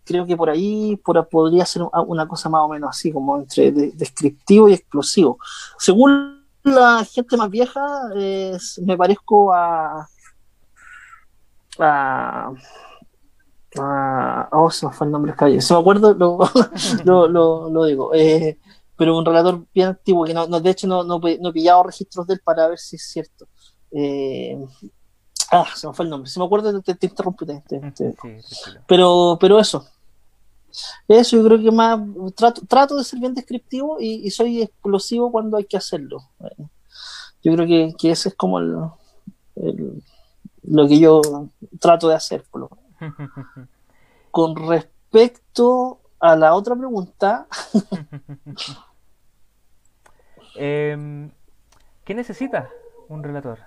[0.04, 3.72] Creo que por ahí por, podría ser una cosa más o menos así, como entre
[3.72, 5.38] descriptivo y explosivo.
[5.76, 7.82] Según la gente más vieja,
[8.86, 10.08] me parezco a
[11.78, 12.52] a,
[14.52, 15.60] oh, se me fue el nombre calle.
[15.60, 16.14] Se me acuerdo,
[17.04, 17.28] lo,
[17.68, 18.14] lo, digo.
[18.14, 18.58] Eh,
[18.96, 22.34] pero un relator bien antiguo, que no, de hecho no, no, he pillado registros de
[22.34, 23.48] él para ver si es cierto.
[23.92, 24.58] Eh,
[25.50, 26.30] ah, se me fue el nombre.
[26.30, 27.46] Se me acuerdo, te, te interrumpí.
[28.86, 29.86] pero, pero eso.
[31.08, 31.98] Eso yo creo que más
[32.36, 36.22] trato, trato de ser bien descriptivo y, soy explosivo cuando hay que hacerlo.
[37.42, 40.02] Yo creo que, que ese es como el,
[40.62, 41.20] lo que yo
[41.78, 42.44] trato de hacer.
[44.30, 47.46] Con respecto a la otra pregunta.
[50.56, 51.30] Em,
[52.04, 52.68] ¿Qué necesita
[53.08, 53.60] un relator?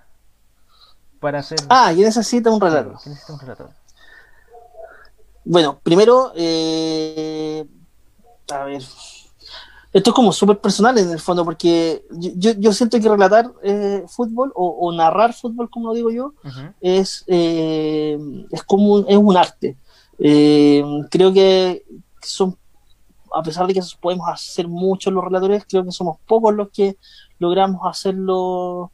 [1.19, 1.57] Para hacer...
[1.69, 2.99] Ah, ¿qué necesita un relator?
[3.01, 3.69] ¿Qué necesita un relator?
[5.45, 7.65] Bueno, primero, eh,
[8.51, 8.83] a ver,
[9.93, 14.03] esto es como súper personal en el fondo, porque yo, yo siento que relatar eh,
[14.07, 16.33] fútbol o, narrar fútbol, como lo digo yo,
[16.81, 18.17] es, eh,
[18.51, 19.77] es como un, es un arte.
[20.17, 21.85] Eh, creo que
[22.23, 22.57] son,
[23.31, 26.97] a pesar de que podemos hacer muchos los relatores, creo que somos pocos los que
[27.37, 28.91] logramos hacerlo,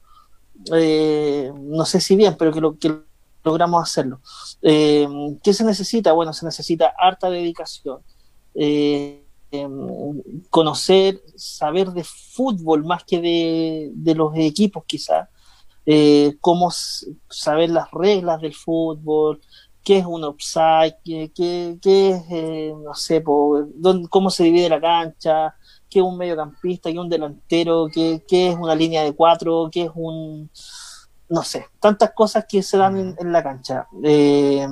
[0.69, 2.93] no sé si bien, pero que, lo, que
[3.45, 4.19] logramos hacerlo.
[4.62, 6.12] ¿Qué se necesita?
[6.12, 8.00] Bueno, se necesita harta dedicación.
[8.54, 10.21] Eh, Em,
[10.52, 15.27] conocer, saber de fútbol más que de, los equipos quizás,
[15.87, 19.41] eh, cómo saber las reglas del fútbol,
[19.83, 21.79] qué es un offside, qué, qué,
[22.12, 25.56] es, eh, no sé, cómo se divide la cancha,
[25.89, 29.69] qué es un mediocampista, qué es un delantero, qué, qué es una línea de cuatro,
[29.71, 30.47] qué es un
[31.27, 33.87] no sé, tantas cosas que se dan en, la cancha.
[34.04, 34.67] Eh,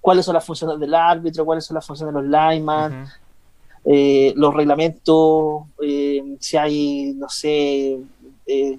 [0.00, 3.08] cuáles son las funciones del árbitro, cuáles son las funciones de los linemen,
[3.88, 8.00] eh, los reglamentos, eh, si hay, no sé,
[8.46, 8.78] eh,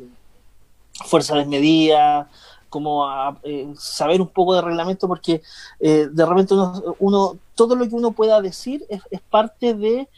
[1.06, 2.30] fuerza desmedida,
[2.70, 3.08] como
[3.76, 5.42] saber un poco de reglamento, porque
[5.80, 6.54] de repente
[7.00, 10.10] uno, todo lo que uno pueda decir es, es parte de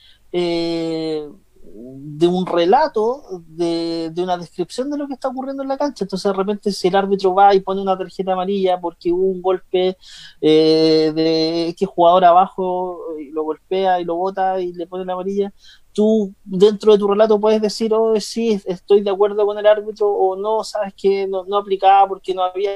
[1.82, 6.03] de un relato, de, una descripción de lo que está ocurriendo en la cancha.
[6.03, 9.41] Entonces, de repente, si el árbitro va y pone una tarjeta amarilla porque hubo un
[9.41, 9.97] golpe
[10.41, 15.13] eh, de X jugador abajo, y lo golpea y lo bota y le pone la
[15.13, 15.53] amarilla,
[15.93, 20.09] tú dentro de tu relato puedes decir, oh, sí, estoy de acuerdo con el árbitro,
[20.09, 22.71] o no, sabes que no, no aplicaba porque no había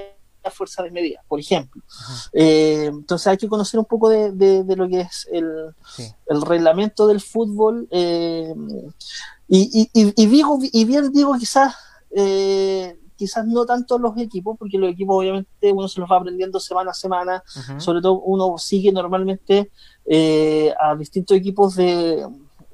[0.52, 1.82] fuerza de medida, por ejemplo.
[2.34, 5.74] Eh, entonces hay que conocer un poco de, lo que es el,
[6.46, 7.88] reglamento del fútbol.
[7.92, 8.54] Eh,
[9.48, 11.76] y, digo, y bien digo quizás,
[12.16, 16.60] eh, quizás no tanto los equipos, porque los equipos obviamente uno se los va aprendiendo
[16.60, 17.44] semana a semana,
[17.78, 19.72] sobre todo uno sigue normalmente
[20.80, 22.26] a distintos equipos de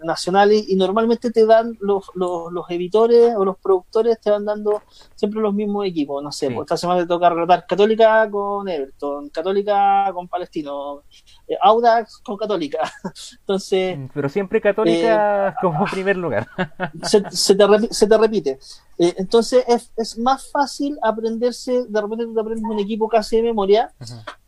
[0.04, 4.82] nacionales y normalmente te dan los, los, los, editores o los productores te van dando
[5.16, 9.30] siempre los mismos equipos, no sé, pues esta semana te toca relatar Católica con Everton,
[9.30, 11.04] Católica con Palestino,
[11.48, 12.92] eh, Audax con Católica,
[13.40, 13.98] entonces...
[13.98, 16.48] Mm, pero siempre Católica eh, como primer lugar.
[17.04, 18.60] se, se, te, se, te, repite.
[18.98, 23.44] Eh, entonces es, es, más fácil aprenderse, de repente te aprendes un equipo casi de
[23.44, 23.92] memoria,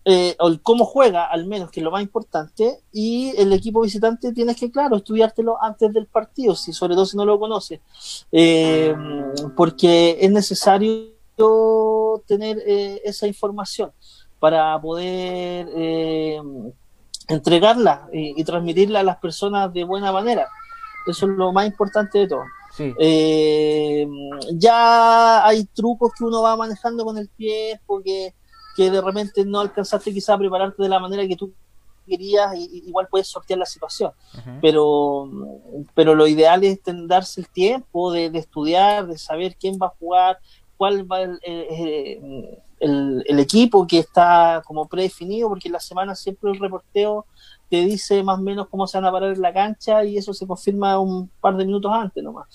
[0.03, 3.81] eh, o el cómo juega, al menos, que es lo más importante, y el equipo
[3.81, 7.79] visitante tienes que, claro, estudiártelo antes del partido, si, sobre todo si no lo conoces,
[8.31, 8.95] eh,
[9.55, 11.11] porque es necesario
[12.25, 13.91] tener eh, esa información
[14.39, 15.67] para poder
[17.27, 20.47] entregarla y, transmitirla a las personas de buena manera.
[21.05, 22.43] Eso es lo más importante de todo.
[24.53, 28.33] ya hay trucos que uno va manejando con el tiempo, que
[28.75, 31.53] que de repente no alcanzaste quizá a prepararte de la manera que tú
[32.07, 34.11] querías, y, igual puedes sortear la situación.
[34.61, 35.29] pero,
[35.93, 40.39] pero lo ideal es darse el tiempo de, estudiar, de saber quién va a jugar,
[40.77, 41.39] cuál va el,
[42.79, 47.25] el, equipo que está como predefinido, porque en la semana siempre el reporteo
[47.71, 50.33] te dice más o menos cómo se van a parar en la cancha y eso
[50.33, 52.45] se confirma un par de minutos antes nomás.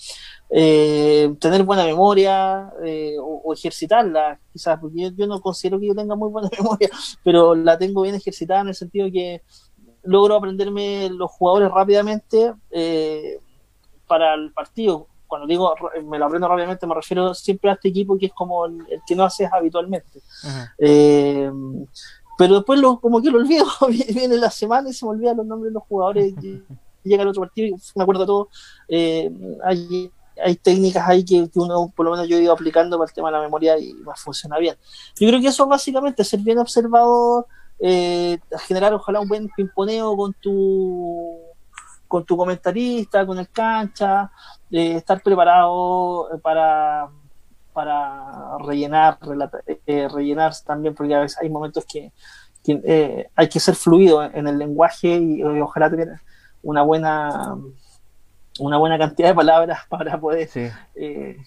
[0.47, 6.15] Eh, tener buena memoria eh, o, ejercitarla, quizás, porque yo, no considero que yo tenga
[6.15, 6.91] muy buena memoria,
[7.23, 9.41] pero la tengo bien ejercitada en el sentido que
[10.03, 13.39] logro aprenderme los jugadores rápidamente eh,
[14.05, 15.07] para el partido.
[15.25, 15.73] Cuando digo
[16.05, 19.15] me lo aprendo rápidamente, me refiero siempre a este equipo que es como el, que
[19.15, 20.21] no haces habitualmente.
[22.37, 23.65] Pero después lo, como que lo olvido,
[24.13, 26.33] viene la semana y se me olvidan los nombres de los jugadores.
[27.03, 28.49] llega el otro partido y me acuerdo todo.
[28.87, 29.31] Eh,
[29.63, 30.11] hay,
[30.43, 33.29] hay técnicas ahí que, uno, por lo menos yo he ido aplicando para el tema
[33.29, 34.75] de la memoria y más funciona bien.
[35.19, 37.47] Yo creo que eso básicamente, ser bien observador,
[37.79, 41.47] eh, generar ojalá un buen pimponeo con tu
[42.07, 44.31] con tu comentarista, con el cancha,
[44.71, 47.09] eh, estar preparado para
[47.77, 49.19] para rellenar,
[49.85, 52.11] eh, rellenar también, porque a veces hay momentos que,
[52.65, 56.19] eh, hay que ser fluido en el lenguaje y, ojalá tener
[56.63, 57.55] una buena
[58.59, 60.49] una buena cantidad de palabras para poder
[60.95, 61.37] eh,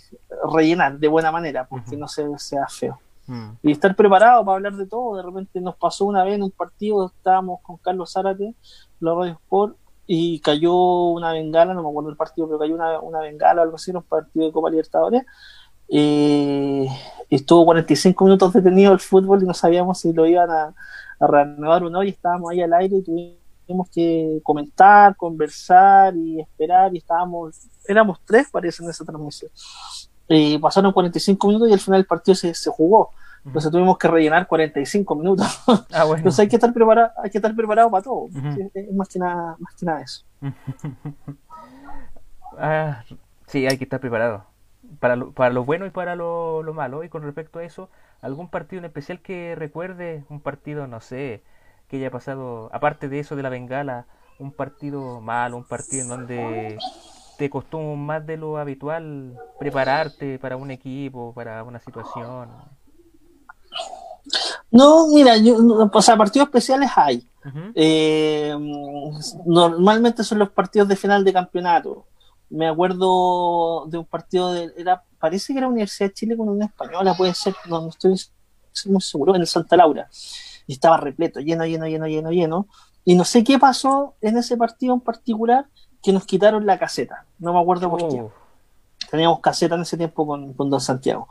[0.55, 3.01] rellenar de buena manera, porque no se sea feo.
[3.27, 3.51] Mm.
[3.65, 5.17] Y estar preparado para hablar de todo.
[5.17, 8.55] De repente nos pasó una vez en un partido, estábamos con Carlos Zárate,
[9.01, 9.77] los Radio Sport,
[10.07, 10.75] y cayó
[11.09, 13.91] una bengala, no me acuerdo el partido, pero cayó una, una bengala o algo así
[13.91, 15.25] en un partido de Copa Libertadores
[15.93, 16.87] y
[17.29, 20.73] estuvo 45 minutos detenido el fútbol y no sabíamos si lo iban a,
[21.23, 26.95] reanudar o no y estábamos ahí al aire y tuvimos que comentar, conversar y esperar
[26.95, 29.51] y estábamos, éramos tres parece en esa transmisión.
[30.29, 33.11] Y pasaron 45 minutos y al final el partido se, se jugó.
[33.45, 35.47] Entonces tuvimos que rellenar 45 minutos.
[35.93, 38.29] Ah, Entonces hay que estar preparado, hay que estar preparado para todo.
[38.73, 40.25] es, más que nada, más que nada eso.
[42.63, 43.05] Ah,
[43.47, 44.50] sí, hay que estar preparado
[44.99, 47.05] para lo, para lo bueno y para lo, malo.
[47.05, 47.89] Y con respecto a eso,
[48.21, 50.25] ¿algún partido en especial que recuerde?
[50.29, 51.43] Un partido, no sé,
[51.89, 54.07] que haya pasado, aparte de eso de la bengala,
[54.39, 56.79] un partido malo, un partido en donde
[57.39, 62.49] te costó más de lo habitual prepararte para un equipo, para una situación.
[64.71, 65.57] No, mira, yo,
[65.93, 67.27] o sea, partidos especiales hay.
[67.75, 68.55] Eh,
[69.47, 72.07] normalmente son los partidos de final de campeonato
[72.51, 76.67] me acuerdo de un partido de, era, parece que era Universidad de Chile con una
[76.67, 78.21] española, puede ser, no, estoy
[78.87, 80.09] muy seguro, en el Santa Laura.
[80.67, 82.67] Y estaba repleto, lleno, lleno, lleno, lleno, lleno.
[83.05, 85.67] Y no sé qué pasó en ese partido en particular
[86.03, 87.25] que nos quitaron la caseta.
[87.39, 88.21] No me acuerdo por qué.
[88.21, 88.33] Oh.
[89.11, 91.29] Teníamos caseta en ese tiempo con, con Don Santiago.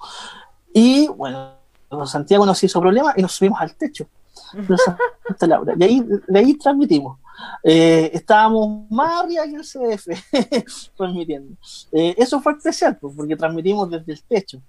[0.74, 1.54] Y bueno,
[1.90, 4.08] Don Santiago nos hizo problema y nos subimos al techo.
[5.28, 5.74] Santa Laura.
[5.78, 7.19] Y ahí, de ahí transmitimos.
[7.64, 10.08] Eh, estábamos más arriba que el CDF
[10.98, 11.56] transmitiendo.
[11.92, 14.62] Eh, eso fue especial, pues, porque transmitimos desde el techo.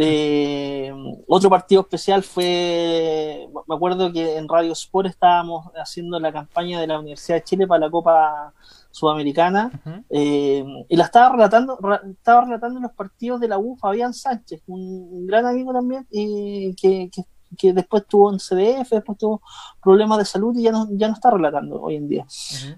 [0.00, 0.92] Eh,
[1.26, 6.86] otro partido especial fue, me acuerdo que en Radio Sport estábamos haciendo la campaña de
[6.86, 8.52] la Universidad de Chile para la Copa
[8.90, 9.72] Sudamericana
[10.08, 11.78] y la estaba relatando,
[12.10, 17.10] estaba relatando los partidos de la U Fabián Sánchez, un, gran amigo también, y que,
[17.10, 17.24] que
[17.56, 19.42] que después tuvo un CDF, después tuvo
[19.82, 22.26] problemas de salud y ya no, ya no está relatando hoy en día.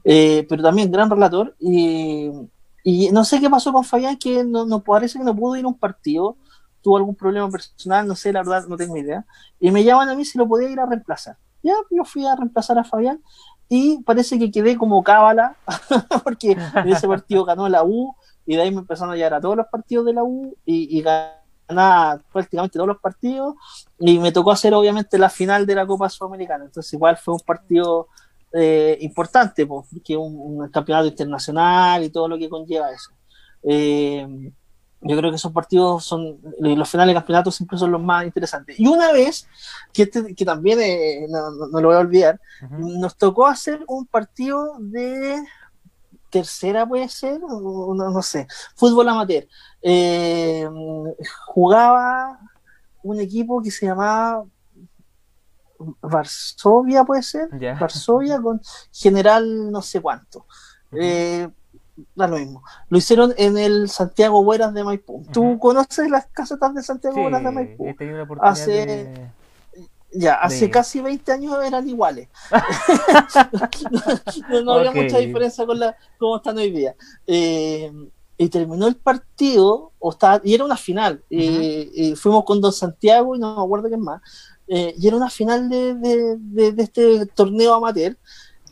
[0.04, 1.56] Eh, pero también gran relator.
[1.58, 2.30] Y,
[2.84, 5.64] y, no sé qué pasó con Fabián, que no, no parece que no pudo ir
[5.64, 6.36] a un partido,
[6.82, 9.24] tuvo algún problema personal, no sé, la verdad, no tengo idea.
[9.58, 11.36] Y me llaman a mí si lo podía ir a reemplazar.
[11.62, 13.22] Ya, yo fui a reemplazar a Fabián
[13.68, 15.56] y parece que quedé como cábala,
[16.24, 18.14] porque en ese partido ganó la U
[18.46, 20.98] y de ahí me empezaron a llegar a todos los partidos de la U y,
[20.98, 21.02] y
[21.72, 23.54] nada prácticamente todos los partidos
[23.98, 26.64] y me tocó hacer obviamente la final de la Copa Sudamericana.
[26.64, 28.08] Entonces igual fue un partido
[28.52, 33.10] eh, importante, porque un, un, campeonato internacional y todo lo que conlleva eso.
[33.62, 34.52] Eh,
[35.02, 38.78] yo creo que esos partidos son, los finales de campeonato siempre son los más interesantes.
[38.78, 39.48] Y una vez,
[39.92, 42.40] que, este, que también eh, no, lo voy a olvidar,
[42.78, 45.42] nos tocó hacer un partido de
[46.30, 49.46] tercera puede ser, no, no sé, fútbol amateur.
[49.82, 50.68] Eh,
[51.46, 52.38] jugaba
[53.02, 54.44] un equipo que se llamaba
[56.02, 58.60] Varsovia puede ser, Varsovia con
[58.92, 60.46] General no sé cuánto.
[60.92, 61.48] Eh,
[62.14, 62.62] da lo mismo.
[62.88, 65.24] Lo hicieron en el Santiago Hueras de Maipú.
[65.32, 67.86] ¿Tú conoces las casetas de Santiago Hueras de Maipú?
[67.86, 69.32] He tenido la oportunidad hace,
[70.12, 72.28] Ya, hace casi 20 años eran iguales.
[74.64, 76.96] no, había mucha diferencia con la cómo están hoy día.
[77.26, 77.92] Eh,
[78.36, 81.22] y terminó el partido, o estaba, y era una final.
[81.28, 84.20] y, fuimos con Don Santiago y no me acuerdo quién más.
[84.66, 88.16] Eh, y era una final de, de, de, este torneo amateur.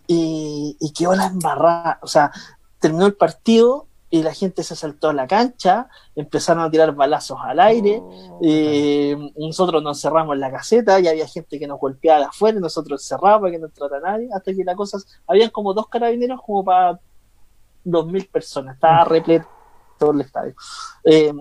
[0.07, 1.99] Y, y quedó la embarrada.
[2.03, 2.33] O sea,
[2.81, 7.39] terminó el partido y la gente se saltó a la cancha, empezaron a tirar balazos
[7.43, 11.79] al aire, oh, eh, nosotros nos cerramos en la caseta y había gente que nos
[11.79, 15.51] golpeaba de afuera nosotros cerramos para que no entrara nadie, hasta que la cosa, habían
[15.51, 16.99] como dos carabineros como para
[17.85, 19.47] dos mil personas, estaba repleto
[19.99, 20.55] todo el estadio.
[21.05, 21.33] Eh,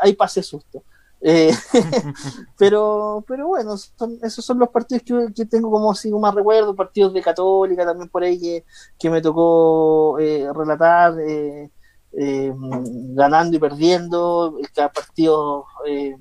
[0.00, 0.84] ahí pasé susto.
[1.20, 1.52] Eh,
[2.58, 5.02] pero, pero bueno, esos son los partidos
[5.34, 8.64] que, tengo como así más recuerdo, partidos de Católica también por ahí que,
[8.98, 11.70] que me tocó relatar, eh,
[12.12, 16.18] ganando y perdiendo, cada partido de,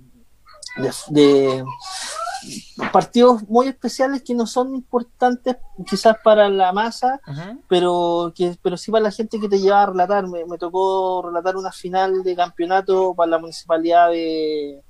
[2.92, 7.20] partidos muy especiales que no son importantes quizás para la masa,
[7.68, 10.28] pero que pero sí para la gente que te lleva a relatar.
[10.28, 14.82] Me, me, tocó relatar una final de campeonato para la municipalidad de,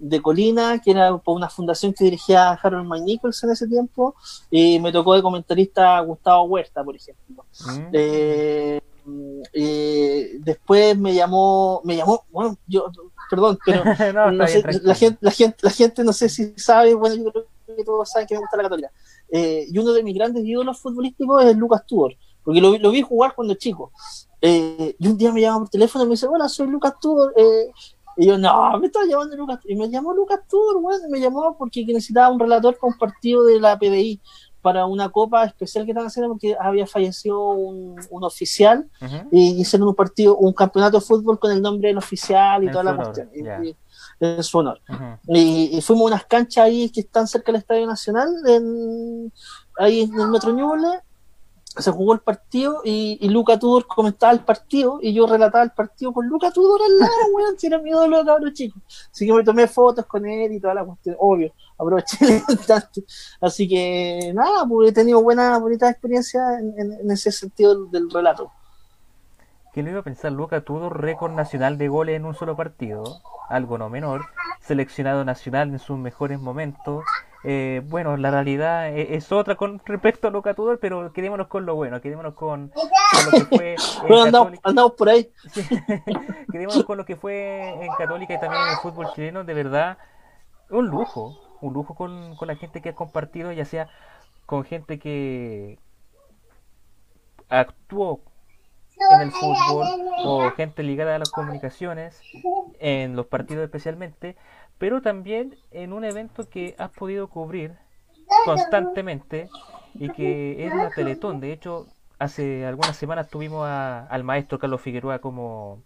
[0.00, 4.14] de Colina, que era por una fundación que dirigía Harold McNichols en ese tiempo,
[4.50, 7.44] y me tocó de comentarista Gustavo Huerta, por ejemplo.
[7.66, 7.90] Mm.
[7.92, 8.80] Eh,
[9.52, 12.90] eh, después me llamó, me llamó, bueno, yo,
[13.30, 13.84] perdón, pero
[14.32, 14.94] la, gente, la,
[15.30, 17.46] gente, la gente no sé si sabe, bueno, yo creo
[17.76, 18.90] que todos saben que me gusta la católica.
[19.30, 23.02] Eh, y uno de mis grandes ídolos futbolísticos es Lucas Tudor, porque lo, lo vi
[23.02, 23.92] jugar cuando chico.
[24.40, 27.34] y un día me llama por teléfono y me dice, bueno, soy Lucas Tudor,
[28.16, 29.60] y yo, no, me estaba llamando Lucas.
[29.64, 33.78] Y me llamó Lucas Tudor, bueno, me llamó porque necesitaba un relator compartido de la
[33.78, 34.20] PDI
[34.62, 38.88] para una copa especial que estaban haciendo porque había fallecido un, oficial
[39.30, 42.84] y hicieron un partido, un campeonato de fútbol con el nombre del oficial y toda
[42.84, 43.30] la cuestión.
[44.20, 44.80] en su honor.
[45.28, 49.32] y, fuimos a unas canchas ahí que están cerca del Estadio Nacional, en,
[49.78, 51.00] ahí en el Metro Ñuble,
[51.76, 55.70] se jugó el partido y, y Luca Tudor comentaba el partido y yo relataba el
[55.70, 58.80] partido con Luca Tudor al lado, weón, si era mi ídolo cabrón chico.
[59.12, 62.18] Así que me tomé fotos con él y toda la cuestión, obvio, aproveché
[62.48, 62.58] el.
[63.40, 68.50] Así que nada, pues he tenido buena, bonita experiencia en, ese sentido del, relato.
[69.72, 70.32] ¿Quién iba a pensar?
[70.32, 73.04] Luca Tudor, récord nacional de goles en un solo partido,
[73.48, 74.22] algo no menor,
[74.60, 77.04] seleccionado nacional en sus mejores momentos,
[77.42, 81.64] eh, bueno, la realidad e-, es, otra con respecto a Luca Tudor, pero quedémonos con
[81.66, 82.72] lo bueno, quedémonos con,
[83.24, 83.76] lo que fue.
[84.64, 85.30] andamos, por ahí.
[86.52, 89.98] quedémonos con lo que fue en Católica y también en el fútbol chileno, de verdad,
[90.68, 93.88] un lujo, un lujo con, con la gente que ha compartido, ya sea
[94.46, 95.78] con gente que
[97.48, 98.20] actuó
[99.12, 99.86] en el fútbol
[100.24, 102.20] o gente ligada a las comunicaciones,
[102.78, 104.36] en los partidos especialmente,
[104.80, 107.76] pero también en un evento que has podido cubrir
[108.46, 109.50] constantemente
[109.94, 111.38] y que es la Teletón.
[111.38, 111.86] De hecho,
[112.18, 115.82] hace algunas semanas tuvimos al maestro Carlos Figueroa como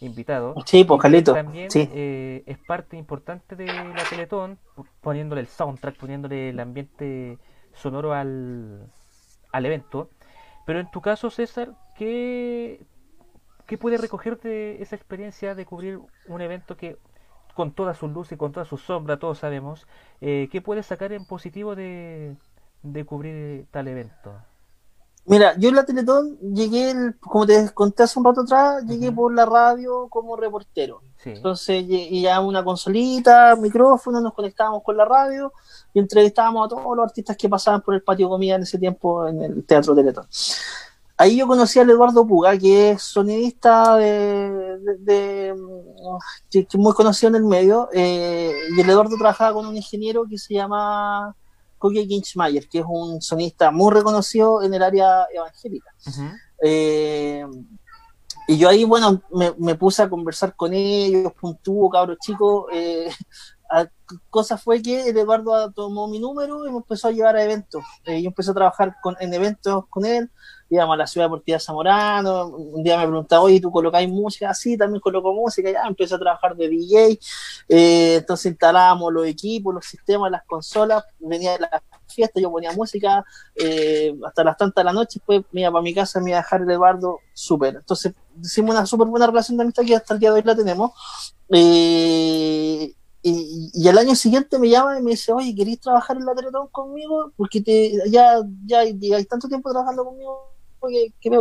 [0.00, 0.54] invitado.
[0.64, 4.60] Sí, pues También eh, es parte importante de la Teletón,
[5.00, 7.38] poniéndole el soundtrack, poniéndole el ambiente
[7.74, 8.86] sonoro al,
[9.50, 10.08] al evento.
[10.66, 12.86] Pero en tu caso, César, ¿qué,
[13.66, 16.96] ¿qué puede recoger de esa experiencia de cubrir un evento que
[17.56, 19.86] con toda su luz y con toda su sombra, todos sabemos,
[20.20, 22.36] eh, ¿qué puedes sacar en positivo de,
[23.06, 24.34] cubrir tal evento?
[25.24, 29.34] Mira, yo en la Teletón llegué, como te conté hace un rato atrás, llegué por
[29.34, 31.00] la radio como reportero.
[31.24, 35.52] Entonces, y ya una consolita, micrófono, nos conectábamos con la radio
[35.92, 39.26] y entrevistábamos a todos los artistas que pasaban por el patio comida en ese tiempo
[39.26, 40.26] en el Teatro Teletón
[41.16, 45.54] ahí yo conocí al Eduardo Puga, que es sonidista de, de,
[46.50, 50.38] que, muy conocido en el medio, eh, y el Eduardo trabajaba con un ingeniero que
[50.38, 51.34] se llama
[51.78, 55.90] Koke Ginchmayer, que es un sonista muy reconocido en el área evangélica.
[56.62, 57.44] Eh,
[58.48, 59.22] y yo ahí, bueno,
[59.58, 62.66] me, puse a conversar con ellos, puntúo, cabros chicos.
[62.72, 63.10] Eh,
[64.30, 67.82] cosa fue que el Eduardo tomó mi número y me empezó a llevar a eventos.
[68.04, 70.30] Eh, yo empecé a trabajar con, en eventos con él
[70.68, 74.52] íbamos a la ciudad deportiva Zamorano, un día me preguntaba, oye, ¿tú colocáis música?
[74.54, 77.18] Sí, también coloco música, ya empecé a trabajar de DJ,
[77.68, 82.72] eh, entonces instalábamos los equipos, los sistemas, las consolas, venía de la fiesta, yo ponía
[82.72, 86.30] música eh, hasta las tantas de la noche, después me iba para mi casa, me
[86.30, 87.76] iba a dejar el Eduardo, súper.
[87.76, 90.56] Entonces hicimos una súper buena relación de amistad que hasta el día de hoy la
[90.56, 90.92] tenemos.
[91.50, 92.92] Eh,
[93.22, 96.68] y, el año siguiente me llama y me dice, oye, ¿queréis trabajar en la Teletón
[96.68, 97.32] conmigo?
[97.36, 101.38] Porque te, ya, ya, hay tanto tiempo trabajando conmigo que, que me...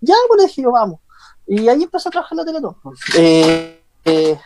[0.00, 1.00] Ya, pues le dije yo, vamos.
[1.46, 2.76] Y ahí empecé a trabajar la Teletón.
[3.16, 4.38] Eh, eh,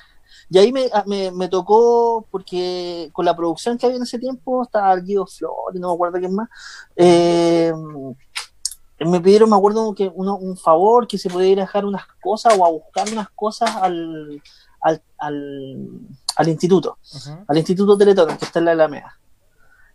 [0.51, 4.19] y ahí me, ah, me, me, tocó, porque con la producción que había en ese
[4.19, 6.49] tiempo, estaba el Guido Flores, no me acuerdo quién más,
[6.97, 7.73] eh,
[8.99, 12.05] me pidieron, me acuerdo, que uno, un favor, que se podía ir a dejar unas
[12.21, 14.43] cosas o a buscar unas cosas al,
[14.81, 15.03] al,
[16.37, 16.99] al, instituto,
[17.47, 19.19] al instituto Teletón, que está en la Alameda.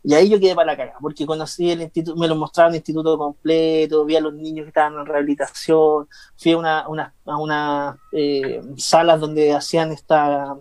[0.08, 2.78] Y ahí yo quedé para la caga, porque conocí el instituto, me lo mostraban el
[2.78, 7.98] instituto completo, vi a los niños que estaban en rehabilitación, fui a unas una, una,
[8.12, 10.56] eh, salas donde hacían esta,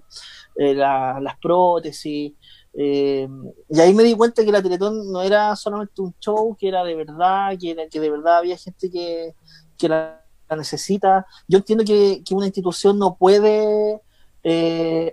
[0.56, 2.32] eh, las prótesis,
[2.72, 3.28] eh,
[3.68, 6.82] y ahí me di cuenta que la Teletón no era solamente un show, que era
[6.82, 9.34] de verdad, que, que de verdad había gente que,
[9.76, 10.24] que la,
[10.56, 11.26] necesita.
[11.48, 14.00] Yo entiendo que, que una institución no puede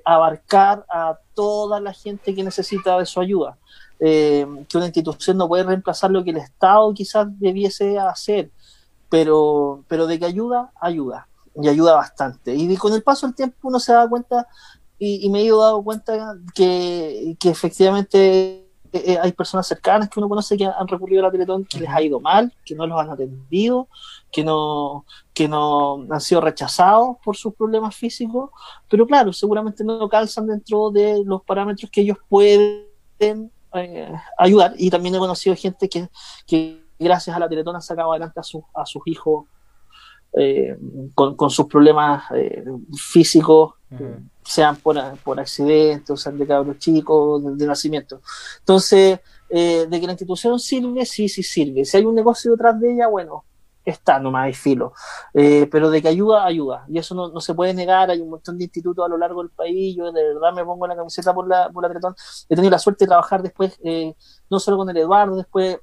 [0.06, 3.58] abarcar a toda la gente que necesita de su ayuda
[4.04, 8.50] eh, que una institución no puede reemplazar lo que el Estado quizás debiese hacer,
[9.10, 12.56] pero, pero de que ayuda, ayuda, y ayuda bastante.
[12.56, 14.48] Y con el paso del tiempo uno se da cuenta,
[14.98, 20.28] y, me he ido dando cuenta que, que efectivamente eh, hay personas cercanas que uno
[20.28, 23.00] conoce que han recurrido a la Teletón que les ha ido mal, que no los
[23.00, 23.88] han atendido,
[24.32, 28.50] que no, que no han sido rechazados por sus problemas físicos,
[28.90, 34.74] pero claro, seguramente no calzan dentro de los parámetros que ellos pueden eh, ayudar.
[34.78, 36.10] Y también he conocido gente que,
[36.46, 39.46] que gracias a la Teletón han sacado adelante a, sus a sus hijos
[40.34, 40.78] eh,
[41.14, 42.64] con, con, sus problemas eh,
[42.98, 43.74] físicos,
[44.44, 48.22] sean por, por accidentes, sean de cabros chicos, de, de nacimiento.
[48.60, 49.20] Entonces,
[49.50, 51.84] de que la institución sirve, sí, sí sirve.
[51.84, 53.44] Si hay un negocio detrás de ella, bueno,
[53.86, 54.94] está nomás hay filo.
[55.34, 56.86] Eh, pero de que ayuda, ayuda.
[56.88, 58.10] Y eso no, no, se puede negar.
[58.10, 59.96] Hay un montón de institutos a lo largo del país.
[59.96, 62.16] Yo de verdad me pongo la camiseta por la, por la Tretón.
[62.50, 64.16] He tenido la suerte de trabajar después, eh,
[64.50, 65.80] no solo con el Eduardo, después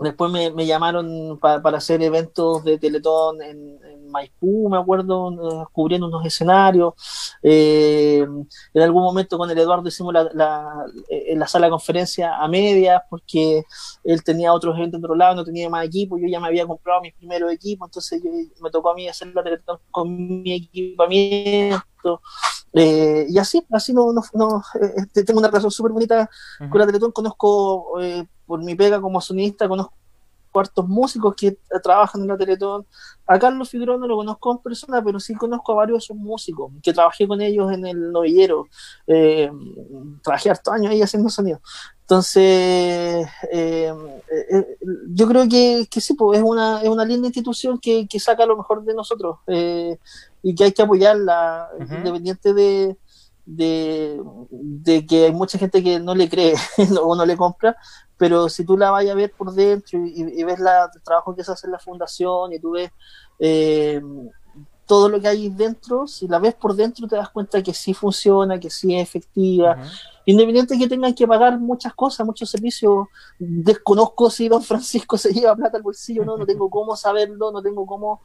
[0.00, 6.08] Después me, me llamaron para hacer eventos de Teletón en, en, Maipú, me acuerdo, cubriendo
[6.08, 6.94] unos escenarios.
[7.42, 8.26] Eh,
[8.74, 12.48] en algún momento con el Eduardo hicimos la, la, en la sala de conferencia a
[12.48, 13.62] medias porque
[14.02, 16.18] él tenía otros eventos en otro lado, no tenía más equipo.
[16.18, 18.22] Yo ya me había comprado mis primeros equipos, entonces
[18.60, 22.20] me tocó a mí hacer la Teletón con mi equipamiento.
[22.72, 26.28] Eh, y así, así no, no, no eh, tengo una relación súper bonita
[26.70, 27.12] con la Teletón.
[27.12, 29.94] Conozco eh, por mi pega como sonista, conozco
[30.50, 32.84] cuartos músicos que trabajan en la Teletón.
[33.28, 36.72] A Carlos Figueroa no lo conozco en persona, pero sí conozco a varios de músicos,
[36.82, 38.66] que trabajé con ellos en el novillero.
[39.06, 39.48] Eh,
[40.24, 41.60] trabajé harto años ahí haciendo sonido.
[42.00, 43.94] Entonces, eh,
[44.32, 44.76] eh,
[45.10, 48.44] yo creo que, que sí, pues es una, es una linda institución que, que saca
[48.46, 49.38] lo mejor de nosotros
[50.42, 52.96] y que hay que apoyarla, independiente de,
[53.50, 54.20] de,
[54.50, 56.54] de, que hay mucha gente que no le cree
[57.02, 57.76] o no le compra,
[58.16, 61.42] pero si tú la vayas a ver por dentro y, ves la, el trabajo que
[61.42, 62.90] se hace en la fundación y tú ves
[63.38, 64.00] eh,
[64.86, 67.94] todo lo que hay dentro, si la ves por dentro te das cuenta que sí
[67.94, 69.76] funciona, que sí es efectiva,
[70.26, 73.06] independiente de que tengan que pagar muchas cosas, muchos servicios,
[73.38, 77.62] desconozco si don Francisco se lleva plata al bolsillo, no, no tengo cómo saberlo, no
[77.62, 78.20] tengo cómo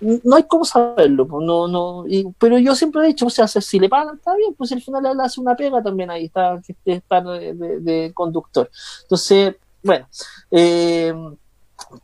[0.00, 2.04] no hay cómo saberlo, pues, no, no,
[2.38, 5.06] pero yo siempre he dicho, o sea, si le pagan, está bien, pues al final
[5.06, 8.70] él hace una pega también ahí, está, está de, de, conductor.
[9.02, 10.06] Entonces, bueno,
[10.50, 11.14] eh,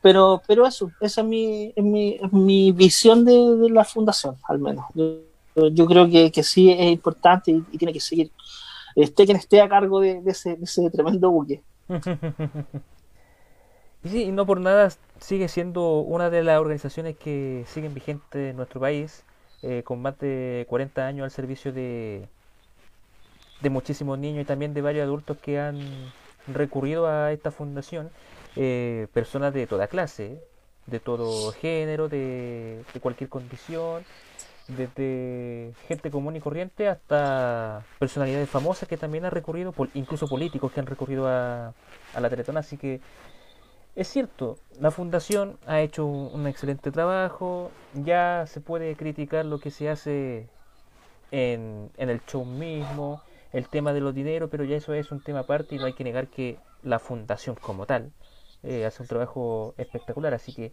[0.00, 4.58] pero, pero eso, esa es mi, es mi, es mi visión de, la fundación, al
[4.58, 4.86] menos.
[4.94, 8.30] Yo, creo que, que, sí es importante y, tiene que seguir.
[8.96, 11.62] Esté quien esté a cargo de, ese, de ese tremendo buque.
[14.02, 18.80] Y no por nada sigue siendo una de las organizaciones que siguen vigentes en nuestro
[18.80, 19.24] país,
[19.62, 22.26] eh, con más de 40 años al servicio de,
[23.60, 25.78] de muchísimos niños y también de varios adultos que han
[26.48, 28.10] recurrido a esta fundación,
[28.56, 30.42] eh, personas de toda clase,
[30.86, 34.04] de todo género, de, cualquier condición,
[34.68, 40.80] desde gente común y corriente hasta personalidades famosas que también han recurrido, incluso políticos que
[40.80, 41.74] han recurrido a,
[42.14, 43.00] a la Teletón, así que
[43.96, 49.70] es cierto, la fundación ha hecho un, excelente trabajo, ya se puede criticar lo que
[49.70, 50.48] se hace
[51.30, 53.22] en, el show mismo,
[53.52, 55.92] el tema de los dineros, pero ya eso es un tema aparte y no hay
[55.92, 58.12] que negar que la fundación como tal
[58.62, 60.72] eh, hace un trabajo espectacular, así que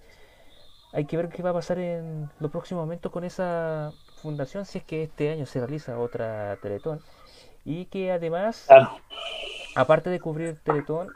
[0.93, 3.91] hay que ver qué va a pasar en los próximos momentos con esa
[4.21, 7.01] fundación si es que este año se realiza otra Teletón
[7.65, 8.67] y que además,
[9.75, 11.09] aparte de cubrir Teletón,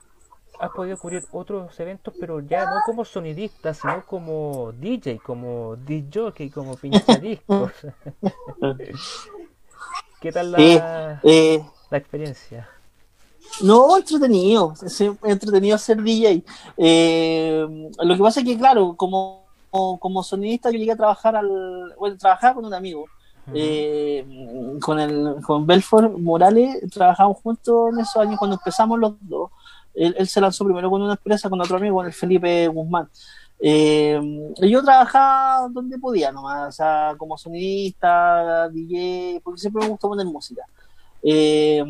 [0.62, 6.52] has podido cubrir otros eventos, pero ya no como sonidista, sino como DJ, como DJ,
[6.54, 7.72] como pinchadiscos.
[10.22, 12.70] ¿Qué tal la, eh, la experiencia?
[13.64, 16.44] No, entretenido, es entretenido ser DJ.
[16.78, 21.50] Eh, lo que pasa es que, claro, como, como, sonidista yo llegué a trabajar al,
[21.98, 23.06] bueno, trabajaba con un amigo,
[23.52, 29.50] eh, con el con Belfort Morales, trabajamos juntos en esos años cuando empezamos los dos.
[30.02, 33.10] Él, él, se lanzó primero con una empresa, con otro amigo, con el Felipe Guzmán.
[33.64, 34.20] Eh,
[34.62, 40.26] yo trabajaba donde podía nomás, o sea, como sonidista, DJ, porque siempre me gustó poner
[40.26, 40.64] música.
[41.24, 41.84] Eh,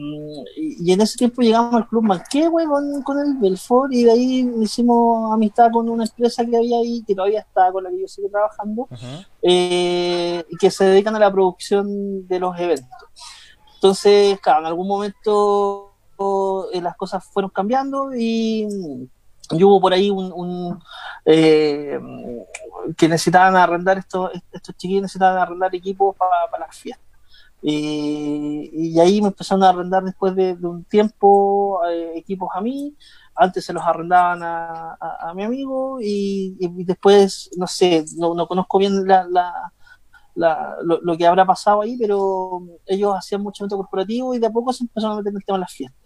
[0.58, 4.54] y en ese tiempo llegamos al Club Manquehue con, con el Belfort y de ahí
[4.62, 8.08] hicimos amistad con una empresa que había ahí, que todavía está, con la que yo
[8.10, 8.90] sigo trabajando,
[9.42, 13.08] eh, y que se dedican a la producción de los eventos.
[13.76, 15.91] Entonces, claro, en algún momento
[16.74, 18.68] eh, las cosas fueron cambiando y,
[19.52, 20.80] hubo por ahí un,
[21.26, 27.12] que necesitaban arrendar estos, estos chiquillos necesitaban arrendar equipos para las fiestas
[27.64, 32.96] y ahí me empezaron a arrendar después de, un tiempo eh, equipos a mí.
[33.36, 38.78] Antes se los arrendaban a, a, mi amigo y, después, no sé, no, no conozco
[38.78, 39.26] bien la,
[40.36, 44.52] la, lo, que habrá pasado ahí, pero ellos hacían mucho evento corporativo y de a
[44.52, 46.01] poco se empezaron a meter en el tema de las fiestas.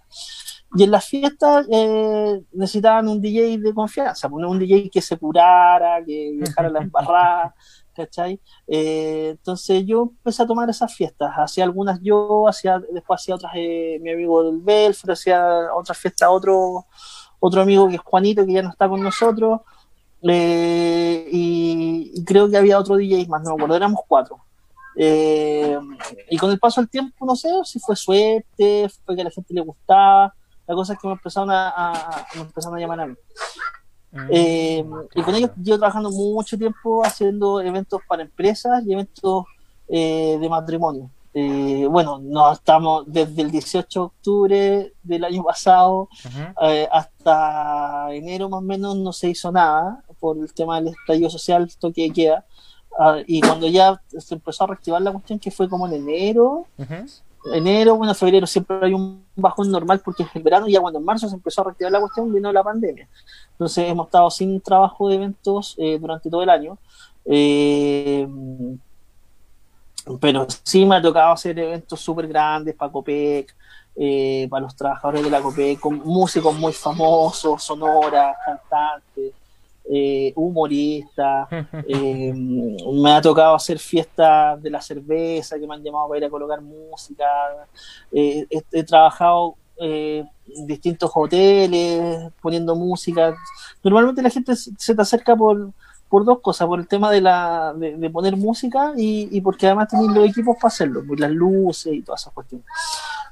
[0.75, 5.17] Y en las fiestas eh, necesitaban un DJ de confianza, poner un DJ que se
[5.17, 7.55] curara, que dejara la embarrada,
[7.95, 8.41] ¿cachai?
[8.67, 13.53] Eh, entonces yo empecé a tomar esas fiestas, hacía algunas yo, hacía, después hacía otras
[13.55, 16.85] eh, mi amigo del Belfort, hacía otras fiestas otro,
[17.39, 19.61] otro amigo que es Juanito, que ya no está con nosotros,
[20.27, 24.39] eh, y, creo que había otro DJ más, no me acuerdo, éramos cuatro.
[24.97, 29.31] Y con el paso del tiempo, no sé si fue suerte, fue que a la
[29.31, 30.33] gente le gustaba,
[30.67, 33.15] la cosa es que me empezaron a, me empezaron a llamar a mí.
[34.29, 39.45] Eh, y con ellos llevo trabajando mucho tiempo haciendo eventos para empresas y eventos
[39.87, 41.09] eh, de matrimonio.
[41.33, 46.07] Eh, bueno, nos estamos desde el 18 de octubre del año pasado
[46.89, 51.69] hasta enero más o menos no se hizo nada por el tema del estallido social,
[51.77, 52.45] toque de queda.
[52.97, 56.65] Ah, y cuando ya se empezó a reactivar la cuestión, que fue como en enero,
[57.53, 60.99] enero, bueno, febrero siempre hay un bajón normal porque es el verano y ya cuando
[60.99, 63.07] en marzo se empezó a reactivar la cuestión vino la pandemia.
[63.51, 66.77] Entonces hemos estado sin trabajo de eventos eh, durante todo el año.
[67.25, 68.27] Eh,
[70.19, 73.55] pero sí me ha tocado hacer eventos súper grandes para Copec,
[73.95, 79.33] eh, para los trabajadores de la Copec, con músicos muy famosos, sonoras, cantantes,
[80.35, 81.47] humoristas.
[82.93, 86.29] me ha tocado hacer fiestas de la cerveza que me han llamado para ir a
[86.29, 87.25] colocar música.
[88.11, 90.23] he, trabajado eh,
[90.65, 93.35] distintos hoteles, poniendo música.
[93.83, 95.71] Normalmente la gente se te acerca por,
[96.09, 100.13] por dos cosas, por el tema de, la, de, poner música y, porque además tienen
[100.13, 102.65] los equipos para hacerlo, por pues, las luces y todas esas cuestiones.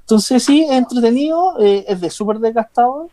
[0.02, 3.10] Entonces sí, es entretenido, eh, es de súper desgastado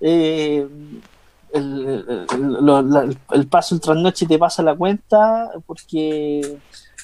[0.00, 0.68] Eh,
[1.52, 6.58] eh el, el, paso el trasnoche te pasa la cuenta porque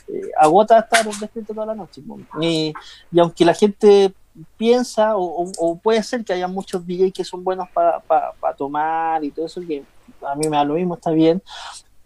[0.08, 2.02] eh, agota estar despierto toda la noche.
[2.40, 2.72] Y,
[3.18, 4.12] aunque la gente
[4.56, 9.46] piensa o, puede ser que haya muchos DJs que son buenos para tomar y todo
[9.46, 9.84] eso, que
[10.26, 11.42] a mí me da lo mismo, está bien.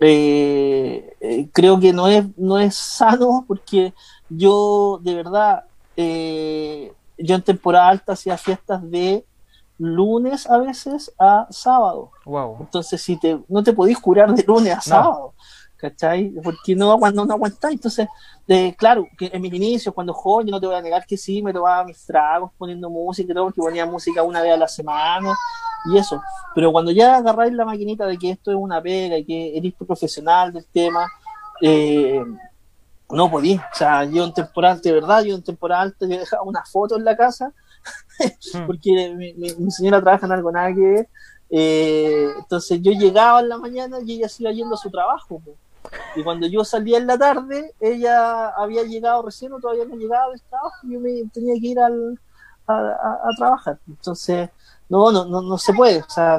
[0.01, 3.93] Eh, eh, creo que no es, no es sano porque
[4.29, 5.65] yo de verdad,
[5.97, 9.25] yo en temporada alta hacía fiestas de
[9.79, 12.11] lunes a veces a sábado.
[12.61, 15.35] Entonces, si te, no te podís curar de lunes a sábado.
[15.79, 16.31] ¿cachai?
[16.43, 18.09] Porque no, cuando no aguantáis, entonces,
[18.47, 21.41] de, claro, que en mis inicios, cuando joven, no te voy a negar que sí,
[21.41, 24.69] me tomaba mis tragos poniendo música y todo, porque ponía música una vez a la
[24.69, 25.33] semana
[25.87, 26.21] y eso,
[26.55, 29.75] pero cuando ya agarráis la maquinita de que esto es una pega y que eres
[29.75, 31.07] profesional del tema,
[31.63, 32.23] eh,
[33.11, 36.65] no podía, o sea, yo en temporal, de verdad, yo en temporal te dejaba una
[36.65, 37.53] foto en la casa.
[38.67, 41.09] porque mi, señora trabaja en algo nada que
[41.51, 45.41] eh, entonces yo llegaba en la mañana y ella se iba yendo a su trabajo.
[46.15, 50.31] Y cuando yo salía en la tarde, ella había llegado recién o todavía no llegaba
[50.31, 52.19] del trabajo y yo me tenía que ir al,
[52.67, 53.79] a, trabajar.
[53.87, 54.51] Entonces,
[54.89, 56.01] no, no, no, no se puede.
[56.01, 56.39] O sea,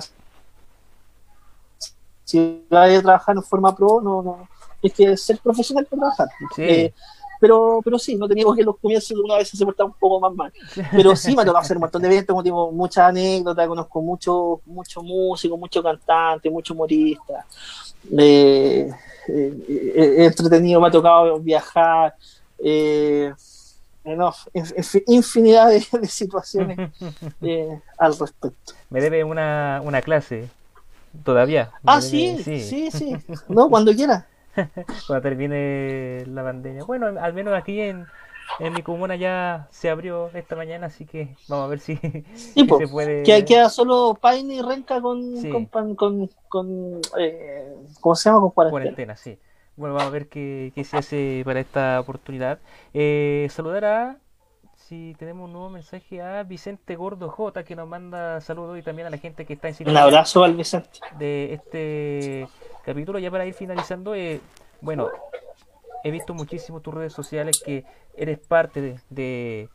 [2.23, 4.47] si vas a trabajar en forma pro, no, no,
[4.83, 6.27] es que ser profesional para trabajar.
[6.57, 6.93] Eh,
[7.39, 10.33] pero, pero sí, no teníamos que los comienzos una vez se portaba un poco más
[10.33, 10.53] mal.
[10.91, 14.61] Pero sí, me ha tocado hacer un montón de eventos, tengo muchas anécdotas, conozco mucho,
[14.65, 17.45] mucho músico, mucho cantante, mucho humorista.
[18.17, 18.89] Eh,
[19.27, 22.15] eh, entretenido, me ha tocado viajar,
[22.63, 23.33] eh,
[25.07, 26.91] infinidad de, situaciones
[27.41, 28.75] eh, al respecto.
[28.89, 30.49] Me debe una, una clase
[31.23, 31.71] todavía.
[31.85, 33.15] Ah, sí, sí, sí,
[33.47, 34.27] No, cuando quiera.
[35.07, 36.83] cuando termine la pandemia.
[36.83, 38.05] Bueno, al menos aquí en,
[38.59, 41.97] en mi comuna ya se abrió esta mañana, así que vamos a ver si,
[42.35, 43.23] se puede.
[43.23, 48.41] Que queda solo Paine y Renca con, con, con, eh, ¿cómo se llama?
[48.41, 48.71] Con cuarentena.
[48.71, 49.15] cuarentena.
[49.15, 49.37] sí.
[49.75, 52.59] Bueno, vamos a ver qué, qué se hace para esta oportunidad.
[52.93, 54.17] Eh, saludar a
[54.89, 59.05] si tenemos un nuevo mensaje a Vicente Gordo J que nos manda saludos y también
[59.05, 60.99] a la gente que está en Un abrazo al Vicente.
[61.19, 62.47] De este
[62.83, 64.41] capítulo, ya para ir finalizando, eh,
[64.81, 65.09] bueno,
[66.03, 67.85] he visto muchísimo tus redes sociales que
[68.17, 69.69] eres parte de,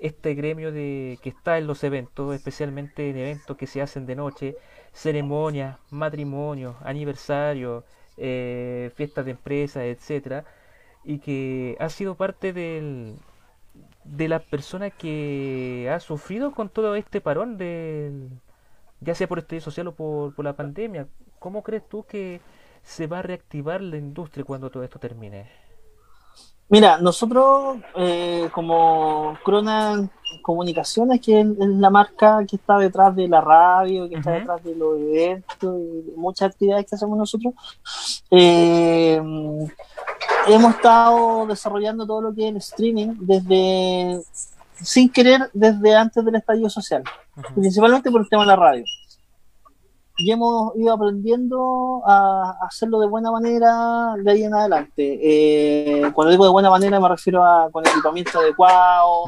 [0.00, 4.16] este gremio de que está en los eventos, especialmente en eventos que se hacen de
[4.16, 4.56] noche,
[4.94, 7.84] ceremonias, matrimonios, aniversarios,
[8.16, 10.46] eh, fiestas de empresas, etcétera,
[11.04, 13.18] y que ha sido parte del
[14.04, 18.28] de la persona que ha sufrido con todo este parón, de,
[19.00, 21.08] ya sea por estudio social o por, por la pandemia.
[21.38, 22.40] ¿Cómo crees tú que
[22.82, 25.46] se va a reactivar la industria cuando todo esto termine?
[26.68, 30.10] Mira, nosotros eh, como Cronan
[30.42, 34.74] Comunicaciones, que es la marca que está detrás de la radio, que está detrás de
[34.74, 37.54] los eventos y muchas actividades que hacemos nosotros,
[38.30, 39.20] eh,
[40.46, 44.22] hemos estado desarrollando todo lo que es el streaming desde,
[44.74, 47.02] sin querer, desde antes del estallido social,
[47.54, 48.84] principalmente por el tema de la radio.
[50.16, 55.18] Y hemos ido aprendiendo a hacerlo de buena manera de ahí en adelante.
[55.20, 59.24] Eh, cuando digo de buena manera me refiero a con equipamiento adecuado,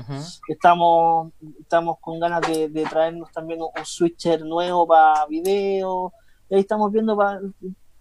[0.47, 6.12] estamos, estamos con ganas de, traernos también un, switcher nuevo para video,
[6.49, 7.41] ahí estamos viendo para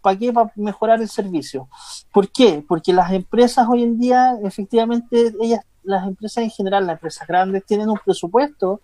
[0.06, 0.32] ¿Para qué?
[0.32, 1.68] Para mejorar el servicio.
[2.14, 2.64] ¿Por qué?
[2.68, 7.66] Porque las empresas hoy en día, efectivamente, ellas, las empresas en general, las empresas grandes,
[7.66, 8.82] tienen un presupuesto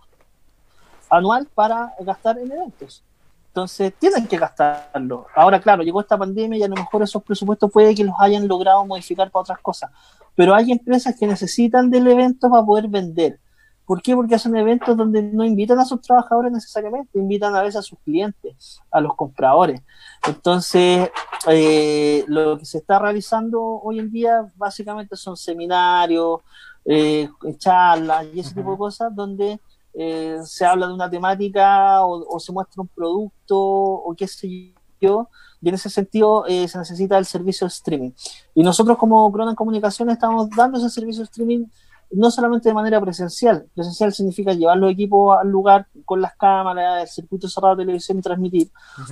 [1.12, 3.04] anual para gastar en eventos.
[3.50, 5.28] Entonces, tienen que gastarlo.
[5.36, 8.48] Ahora, claro, llegó esta pandemia y a lo mejor esos presupuestos puede que los hayan
[8.48, 9.92] logrado modificar para otras cosas.
[10.34, 13.40] Pero hay empresas que necesitan del evento para poder vender.
[13.86, 14.16] ¿Por qué?
[14.16, 18.00] Porque hacen eventos donde no invitan a sus trabajadores necesariamente, invitan a veces a sus
[18.00, 19.82] clientes, a los compradores.
[20.28, 21.10] Entonces,
[21.48, 26.42] eh, lo que se está realizando hoy en día básicamente son seminarios,
[26.86, 29.60] eh, charlas y ese tipo de cosas donde
[29.94, 35.28] eh, se habla de una temática o, se muestra un producto o qué sé yo,
[35.60, 38.12] y en ese sentido se necesita el servicio de streaming.
[38.54, 41.66] Y nosotros como Cronan Comunicaciones estamos dando ese servicio de streaming
[42.14, 43.66] no solamente de manera presencial.
[43.74, 48.20] Presencial significa llevar los equipos al lugar con las cámaras, el circuito cerrado de televisión
[48.20, 48.70] y transmitir,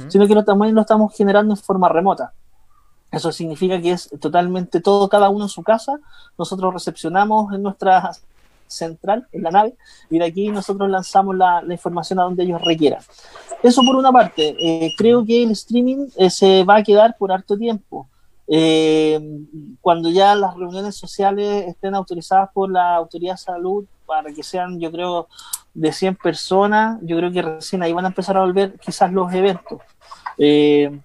[0.08, 2.34] sino que también lo estamos generando en forma remota.
[3.12, 6.00] Eso significa que es totalmente todo, cada uno en su casa.
[6.38, 8.12] Nosotros recepcionamos en nuestra
[8.68, 9.76] central, en la nave,
[10.10, 13.02] y de aquí nosotros lanzamos la, información a donde ellos requieran.
[13.64, 14.56] Eso por una parte.
[14.60, 18.08] Eh, creo que el streaming eh, se va a quedar por harto tiempo.
[18.52, 19.20] Eh,
[19.80, 24.80] cuando ya las reuniones sociales estén autorizadas por la Autoridad de Salud para que sean,
[24.80, 25.28] yo creo,
[25.76, 29.32] de 100 personas, yo creo que recién ahí van a empezar a volver quizás los
[29.34, 29.80] eventos.
[30.40, 31.00] Eh,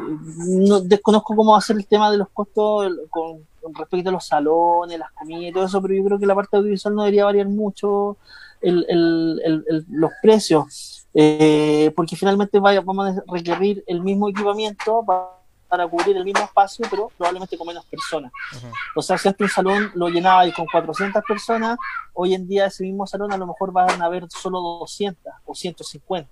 [0.00, 4.24] no, desconozco cómo va a ser el tema de los costos con, respecto a los
[4.24, 7.26] salones, las comidas y todo eso, pero yo creo que la parte audiovisual no debería
[7.26, 8.16] variar mucho
[8.62, 15.37] los precios, eh, porque finalmente vaya, vamos a requerir el mismo equipamiento para
[15.68, 18.32] para cubrir el mismo espacio, pero probablemente con menos personas.
[18.96, 21.76] O sea, si antes un salón lo llenaba y con 400 personas,
[22.14, 25.54] hoy en día ese mismo salón a lo mejor van a haber solo 200 o
[25.54, 26.30] 150.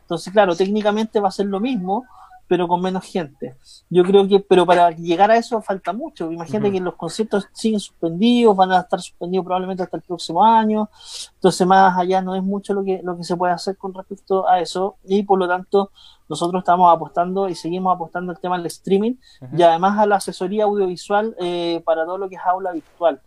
[0.00, 2.06] Entonces, claro, técnicamente va a ser lo mismo,
[2.48, 3.56] pero con menos gente.
[3.90, 6.30] Yo creo que, pero para llegar a eso falta mucho.
[6.30, 10.88] Imagínate que los conciertos siguen suspendidos, van a estar suspendidos probablemente hasta el próximo año.
[11.34, 14.48] Entonces, más allá no es mucho lo que, lo que se puede hacer con respecto
[14.48, 14.96] a eso.
[15.04, 15.90] Y por lo tanto,
[16.28, 19.14] nosotros estamos apostando y seguimos apostando al tema del streaming
[19.56, 23.20] y además a la asesoría audiovisual eh, para todo lo que es aula virtual.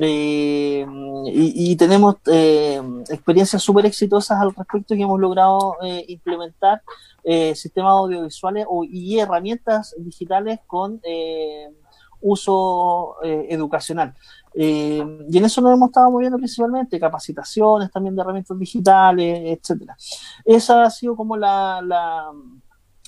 [0.00, 0.86] Eh,
[1.26, 6.82] y, tenemos eh, experiencias súper exitosas al respecto que hemos logrado eh, implementar
[7.54, 10.98] sistemas audiovisuales o, y herramientas digitales con
[12.22, 14.14] uso educacional.
[14.54, 19.94] y en eso nos hemos estado moviendo principalmente, capacitaciones también de herramientas digitales, etcétera.
[20.42, 22.30] Esa ha sido como la, la,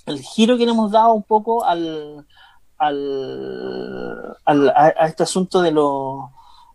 [0.05, 2.27] el giro que le hemos dado un poco al,
[2.77, 6.25] al, al a, este asunto de los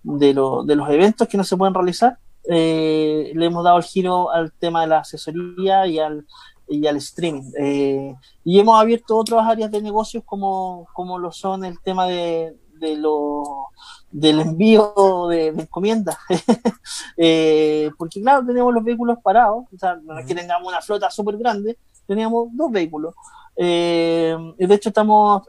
[0.05, 4.31] de, de los eventos que no se pueden realizar, eh, le hemos dado el giro
[4.31, 6.25] al tema de la asesoría y al,
[6.67, 7.51] y al streaming.
[7.59, 12.55] Eh, y hemos abierto otras áreas de negocios como, como lo son el tema de,
[12.79, 13.69] de lo,
[14.11, 14.93] del envío
[15.29, 16.17] de, encomiendas.
[17.17, 21.09] Eh, porque claro, teníamos los vehículos parados, o sea, no es que tengamos una flota
[21.09, 23.15] súper grande, teníamos dos vehículos.
[23.55, 25.43] y de hecho estamos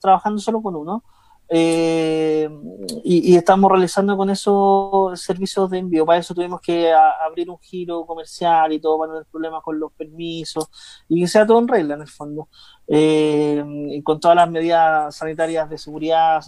[0.00, 1.04] trabajando solo con uno.
[1.54, 2.48] Eh,
[3.04, 6.06] y, estamos realizando con esos servicios de envío.
[6.06, 9.78] Para eso tuvimos que abrir un giro comercial y todo para no tener problemas con
[9.78, 10.70] los permisos
[11.08, 12.48] y que sea todo en regla en el fondo.
[12.88, 13.62] Eh,
[14.02, 16.42] con todas las medidas sanitarias de seguridad,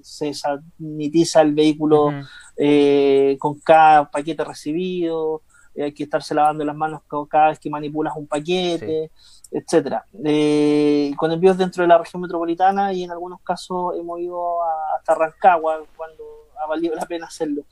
[0.00, 2.12] se sanitiza el vehículo
[2.56, 5.42] eh, con cada paquete recibido,
[5.82, 9.10] hay que estarse lavando las manos cada vez que manipulas un paquete
[9.50, 10.04] etcétera.
[10.24, 14.56] Eh, con envíos dentro de la región metropolitana y en algunos casos hemos ido
[14.96, 16.24] hasta Rancagua cuando
[16.62, 17.64] ha valido la pena hacerlo.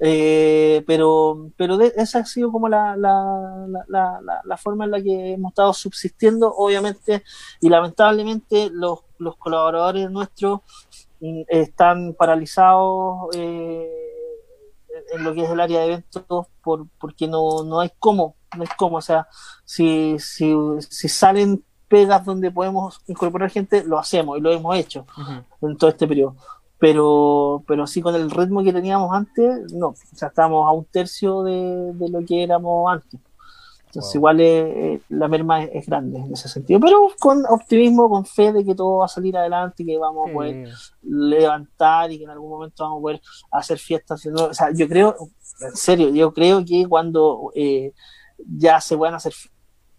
[0.00, 5.32] Eh, pero pero esa ha sido como la, la, la, la, forma en la que
[5.32, 7.24] hemos estado subsistiendo, obviamente,
[7.60, 10.60] y lamentablemente los, los colaboradores nuestros
[11.20, 13.34] mm, están paralizados.
[13.34, 14.17] Eh,
[15.12, 18.62] en lo que es el área de eventos por, porque no, no hay cómo, no
[18.62, 19.28] hay cómo, o sea,
[19.64, 20.54] si, si,
[20.88, 25.06] si salen pegas donde podemos incorporar gente, lo hacemos y lo hemos hecho
[25.62, 26.36] en todo este periodo.
[26.78, 30.84] Pero, pero sí con el ritmo que teníamos antes, no, o sea, estamos a un
[30.84, 33.20] tercio de, de lo que éramos antes.
[33.88, 38.52] Entonces, igual eh, la merma es, grande en ese sentido, pero con optimismo, con fe
[38.52, 40.68] de que todo va a salir adelante y que vamos a poder
[41.02, 43.20] levantar y que en algún momento vamos a poder
[43.50, 44.26] hacer fiestas.
[44.26, 45.16] O sea, yo creo,
[45.60, 47.92] en serio, yo creo que cuando eh,
[48.46, 49.32] ya se puedan hacer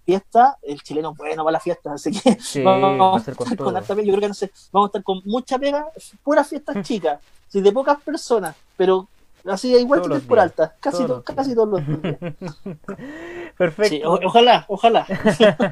[0.06, 3.96] fiestas, el chileno bueno va a la fiesta, así que vamos a estar con, harta
[3.96, 5.88] yo creo que no sé, vamos a estar con mucha pega,
[6.24, 7.20] puras fiestas chicas,
[7.52, 9.08] de pocas personas, pero
[9.46, 12.18] Así, igual que por alta, casi, casi todos los días.
[13.58, 14.20] Perfecto.
[14.26, 15.06] ojalá, ojalá.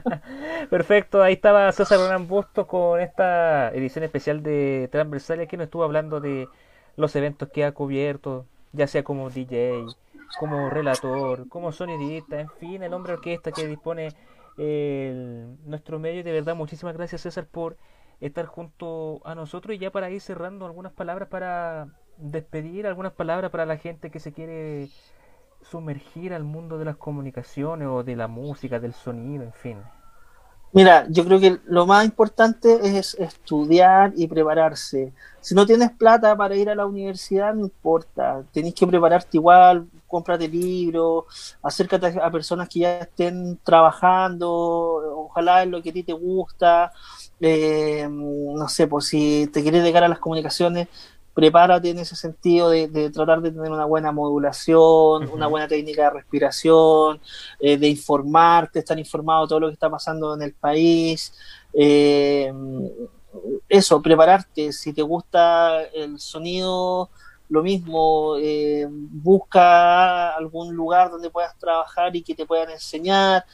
[0.70, 5.84] Perfecto, ahí estaba César Ronan Busto con esta edición especial de Transversales que nos estuvo
[5.84, 6.48] hablando de
[6.96, 9.86] los eventos que ha cubierto, ya sea como DJ,
[10.40, 14.10] como relator, como sonidista, en fin, el hombre orquesta que dispone
[14.58, 16.24] el, nuestro medio.
[16.24, 17.78] De verdad, muchísimas gracias César por
[18.20, 21.88] estar junto a nosotros y ya para ir cerrando algunas palabras para
[22.18, 24.90] despedir algunas palabras para la gente que se quiere
[25.70, 29.78] sumergir al mundo de las comunicaciones o de la música, del sonido, en fin.
[30.74, 35.14] Mira, yo creo que lo más importante es estudiar y prepararse.
[35.40, 38.44] Si no tienes plata para ir a la universidad, no importa.
[38.52, 45.70] Tenés que prepararte igual, cómprate libros, acércate a personas que ya estén trabajando, ojalá es
[45.70, 46.92] lo que a ti te gusta.
[47.40, 50.90] Eh, no sé, pues si te quieres dedicar a las comunicaciones,
[51.38, 56.10] prepárate en ese sentido de, tratar de tener una buena modulación, una buena técnica de
[56.10, 57.22] respiración,
[57.60, 61.32] eh, de informarte, estar informado de todo lo que está pasando en el país.
[61.74, 62.52] Eh,
[63.70, 64.74] eso, prepararte.
[64.74, 67.12] Si te gusta el sonido,
[67.50, 73.46] lo mismo, eh, busca algún lugar donde puedas trabajar y que te puedan enseñar.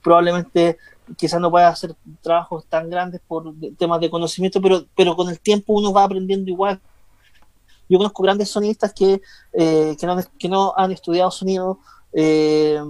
[0.00, 0.78] Probablemente
[1.16, 5.40] quizás no puedas hacer trabajos tan grandes por temas de conocimiento, pero, pero con el
[5.40, 6.80] tiempo uno va aprendiendo igual
[7.90, 9.20] yo conozco grandes sonistas que,
[9.52, 11.80] eh, que, no, han estudiado sonido,
[12.12, 12.80] eh,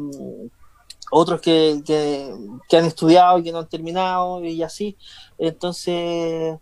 [1.11, 4.98] otros que, que, han estudiado y que no han terminado y así.
[5.38, 6.59] Entonces,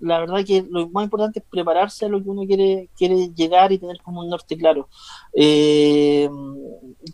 [0.00, 3.70] la verdad que lo más importante es prepararse a lo que uno quiere, quiere llegar
[3.70, 4.88] y tener como un norte claro.
[5.34, 6.28] Eh,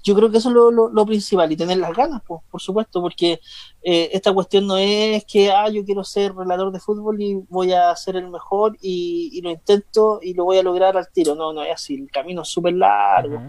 [0.02, 3.40] yo creo que eso es lo, principal y tener las ganas, pues, por supuesto, porque
[3.82, 7.72] eh, esta cuestión no es que, ah, yo quiero ser relator de fútbol y voy
[7.72, 11.34] a ser el mejor y, lo intento y lo voy a lograr al tiro.
[11.34, 13.42] No, no es así, el camino es súper largo.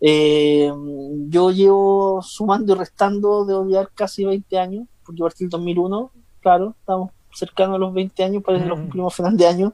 [0.00, 0.70] Eh,
[1.28, 6.74] yo llevo sumando y restando de odiar casi 20 años, porque partí el 2001, claro,
[6.78, 9.72] estamos cercano a los 20 años, parece que los cumplimos final de año,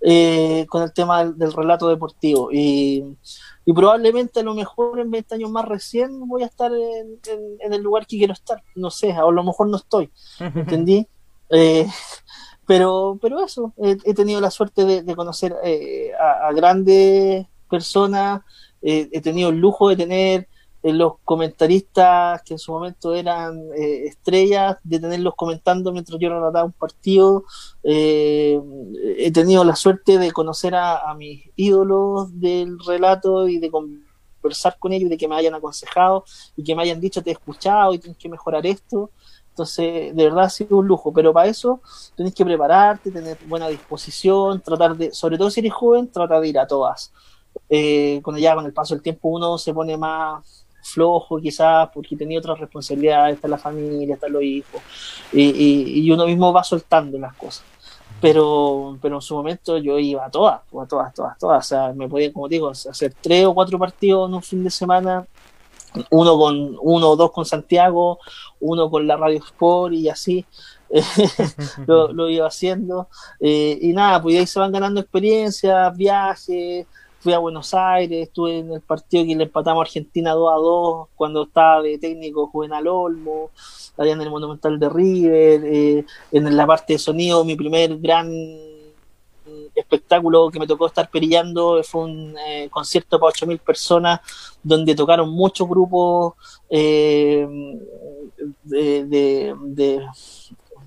[0.00, 2.50] eh, con el tema del, relato deportivo.
[2.52, 3.04] Y,
[3.74, 8.06] probablemente a lo mejor en 20 años más recién voy a estar en, el lugar
[8.06, 8.62] que quiero estar.
[8.74, 10.10] No sé, a lo mejor no estoy.
[10.38, 11.06] ¿Entendí?
[11.50, 11.86] Eh,
[12.66, 18.42] pero, pero eso, he, tenido la suerte de, conocer eh, a, grandes personas,
[18.82, 20.48] he tenido el lujo de tener
[20.92, 26.64] los comentaristas que en su momento eran eh, estrellas, de tenerlos comentando mientras yo relataba
[26.64, 27.44] un partido.
[27.82, 28.60] Eh,
[29.18, 34.92] he tenido la suerte de conocer a, mis ídolos del relato y de conversar con
[34.92, 36.24] ellos, de que me hayan aconsejado
[36.56, 39.10] y que me hayan dicho te he escuchado y tienes que mejorar esto.
[39.48, 41.80] Entonces, de verdad ha sido un lujo, pero para eso
[42.14, 46.48] tenés que prepararte, tener buena disposición, tratar de, sobre todo si eres joven, trata de
[46.48, 47.10] ir a todas.
[47.70, 52.16] Eh, cuando ya con el paso del tiempo uno se pone más flojo quizás porque
[52.16, 54.80] tenía otras responsabilidades, está la familia, están los hijos,
[55.32, 57.64] y, y, uno mismo va soltando las cosas.
[58.20, 61.66] Pero, pero en su momento yo iba a todas, a todas, todas, todas.
[61.66, 64.70] O sea, me podía, como digo, hacer tres o cuatro partidos en un fin de
[64.70, 65.26] semana,
[66.10, 68.18] uno con uno o dos con Santiago,
[68.60, 70.46] uno con la Radio Sport y así.
[71.86, 73.08] lo, iba haciendo.
[73.40, 76.86] Eh, y nada, pues ahí se van ganando experiencias, viajes.
[77.26, 80.54] Fui a Buenos Aires, estuve en el partido que le empatamos a Argentina 2 a
[80.58, 83.50] 2 cuando estaba de técnico Juvenal Olmo,
[83.98, 88.30] allá en el Monumental de River, eh, en la parte de sonido, mi primer gran
[89.74, 94.20] espectáculo que me tocó estar perillando fue un eh, concierto para 8.000 personas
[94.62, 96.34] donde tocaron muchos grupos
[96.70, 97.44] eh,
[98.62, 100.06] de,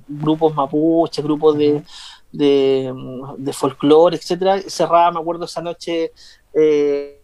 [0.08, 1.84] grupos mapuches, grupos de,
[2.32, 2.94] de,
[3.38, 4.62] de folclore, etcétera.
[4.68, 6.12] Cerraba, me acuerdo esa noche,
[6.54, 7.22] eh,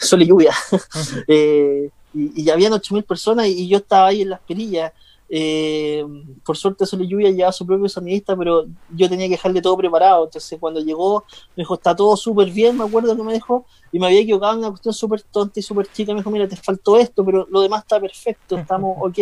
[0.00, 0.54] sol y lluvia.
[1.28, 4.92] y, y, ya habían 8.000 personas y, yo estaba ahí en las perillas
[5.32, 6.04] eh,
[6.44, 10.24] por suerte Solo Lluvia llevaba su propio sonidista, pero yo tenía que dejarle todo preparado.
[10.24, 11.24] Entonces, cuando llegó,
[11.56, 14.54] me dijo, está todo súper bien, me acuerdo que me dijo, y me había equivocado
[14.54, 16.12] en una cuestión súper tonta y súper chica.
[16.12, 19.18] Me dijo, mira, te faltó esto, pero lo demás está perfecto, estamos ok.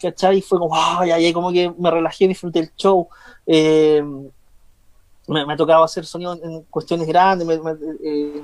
[0.00, 0.38] ¿Cachai?
[0.38, 3.08] Y fue como, ay, ay, como que me relajé, disfruté el show.
[3.46, 4.02] Eh,
[5.28, 7.46] me, ha tocado hacer sonido en cuestiones grandes,
[8.02, 8.42] eh,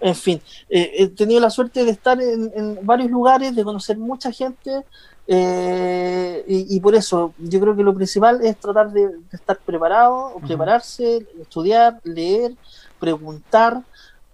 [0.00, 3.96] en fin, eh, he tenido la suerte de estar en, en, varios lugares, de conocer
[3.96, 4.84] mucha gente,
[5.28, 12.00] y, por eso yo creo que lo principal es tratar de, estar preparado, prepararse, estudiar,
[12.04, 12.54] leer,
[12.98, 13.82] preguntar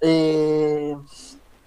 [0.00, 0.96] eh,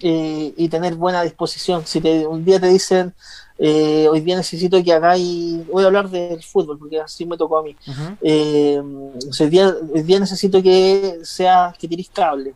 [0.02, 1.86] eh, y tener buena disposición.
[1.86, 3.14] Si un día te dicen,
[3.58, 7.64] hoy día necesito que hagáis, voy a hablar del fútbol porque así me tocó a
[7.64, 7.76] mí,
[8.22, 12.54] hoy, día, hoy día necesito que sea que tiréis cable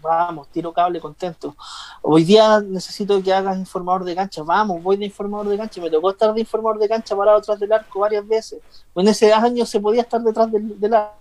[0.00, 1.54] vamos, tiro cable contento.
[2.02, 5.80] Hoy día necesito que hagas informador de cancha, vamos, voy de informador de cancha.
[5.80, 8.60] Me tocó estar de informador de cancha parado detrás del arco varias veces.
[8.94, 11.14] En ese año se podía estar detrás del, arco,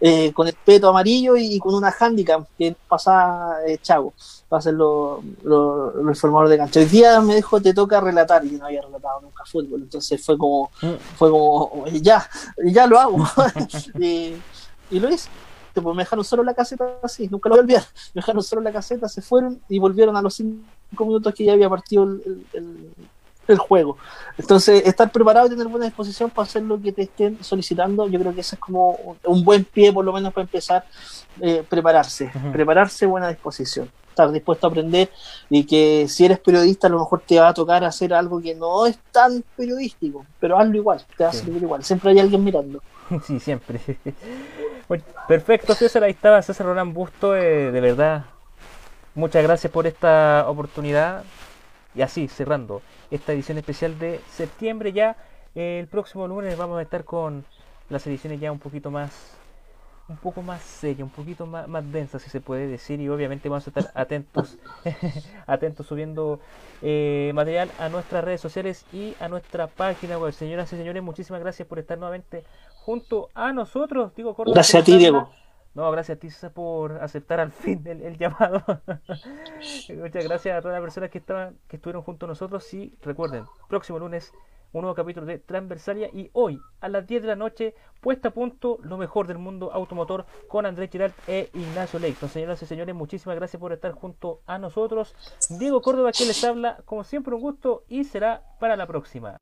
[0.00, 4.12] eh, con el peto amarillo y, con una handicap que pasaba eh, Chago
[4.48, 6.80] para ser los lo, informador de cancha.
[6.80, 10.36] Hoy día me dijo, te toca relatar, y no había relatado nunca fútbol, entonces fue
[10.36, 11.16] como, mm.
[11.16, 12.28] fue como, ya,
[12.64, 13.18] ya lo hago.
[13.98, 14.34] y,
[14.90, 15.30] y lo hice
[15.80, 17.84] pues me dejaron solo la caseta así, nunca lo voy a olvidar.
[18.14, 21.52] Me dejaron solo la caseta, se fueron y volvieron a los cinco minutos que ya
[21.52, 22.90] había partido el,
[23.58, 23.96] juego.
[24.38, 28.18] Entonces, estar preparado y tener buena disposición para hacer lo que te estén solicitando, yo
[28.20, 30.84] creo que ese es como un buen pie, por lo menos, para empezar
[31.40, 32.30] eh, prepararse.
[32.52, 33.90] Prepararse, buena disposición.
[34.08, 35.08] Estar dispuesto a aprender
[35.48, 38.54] y que si eres periodista, a lo mejor te va a tocar hacer algo que
[38.54, 41.82] no es tan periodístico, pero hazlo igual, te va a servir igual.
[41.82, 42.82] Siempre hay alguien mirando.
[43.26, 43.80] Sí, siempre.
[45.28, 46.04] perfecto, César.
[46.04, 47.36] Ahí estaba César Roland Busto.
[47.36, 48.24] Eh, de verdad,
[49.14, 51.24] muchas gracias por esta oportunidad.
[51.94, 55.16] Y así, cerrando esta edición especial de septiembre ya.
[55.54, 57.44] el próximo lunes vamos a estar con
[57.90, 59.32] las ediciones ya un poquito más
[60.08, 63.48] un poco más seria, un poquito más, más densa, si se puede decir, y obviamente
[63.48, 64.58] vamos a estar atentos,
[65.46, 66.40] atentos subiendo
[66.82, 70.32] eh, material a nuestras redes sociales y a nuestra página web.
[70.32, 72.44] Señoras y señores, muchísimas gracias por estar nuevamente
[72.84, 74.14] junto a nosotros.
[74.14, 75.30] Digo, gracias a ti, Diego.
[75.74, 78.62] No, gracias a ti por aceptar al fin el, llamado.
[79.96, 82.72] Muchas gracias a todas las personas que estaban, que estuvieron junto a nosotros.
[82.74, 84.32] Y recuerden, próximo lunes
[84.72, 88.30] un nuevo capítulo de Transversalia y hoy a las 10 de la noche puesta a
[88.32, 92.28] punto lo mejor del mundo automotor con Andrés Giralt e Ignacio Leighton.
[92.28, 95.14] Señoras y señores, muchísimas gracias por estar junto a nosotros.
[95.50, 99.36] Diego Córdoba que les habla, como siempre un gusto y será para la próxima.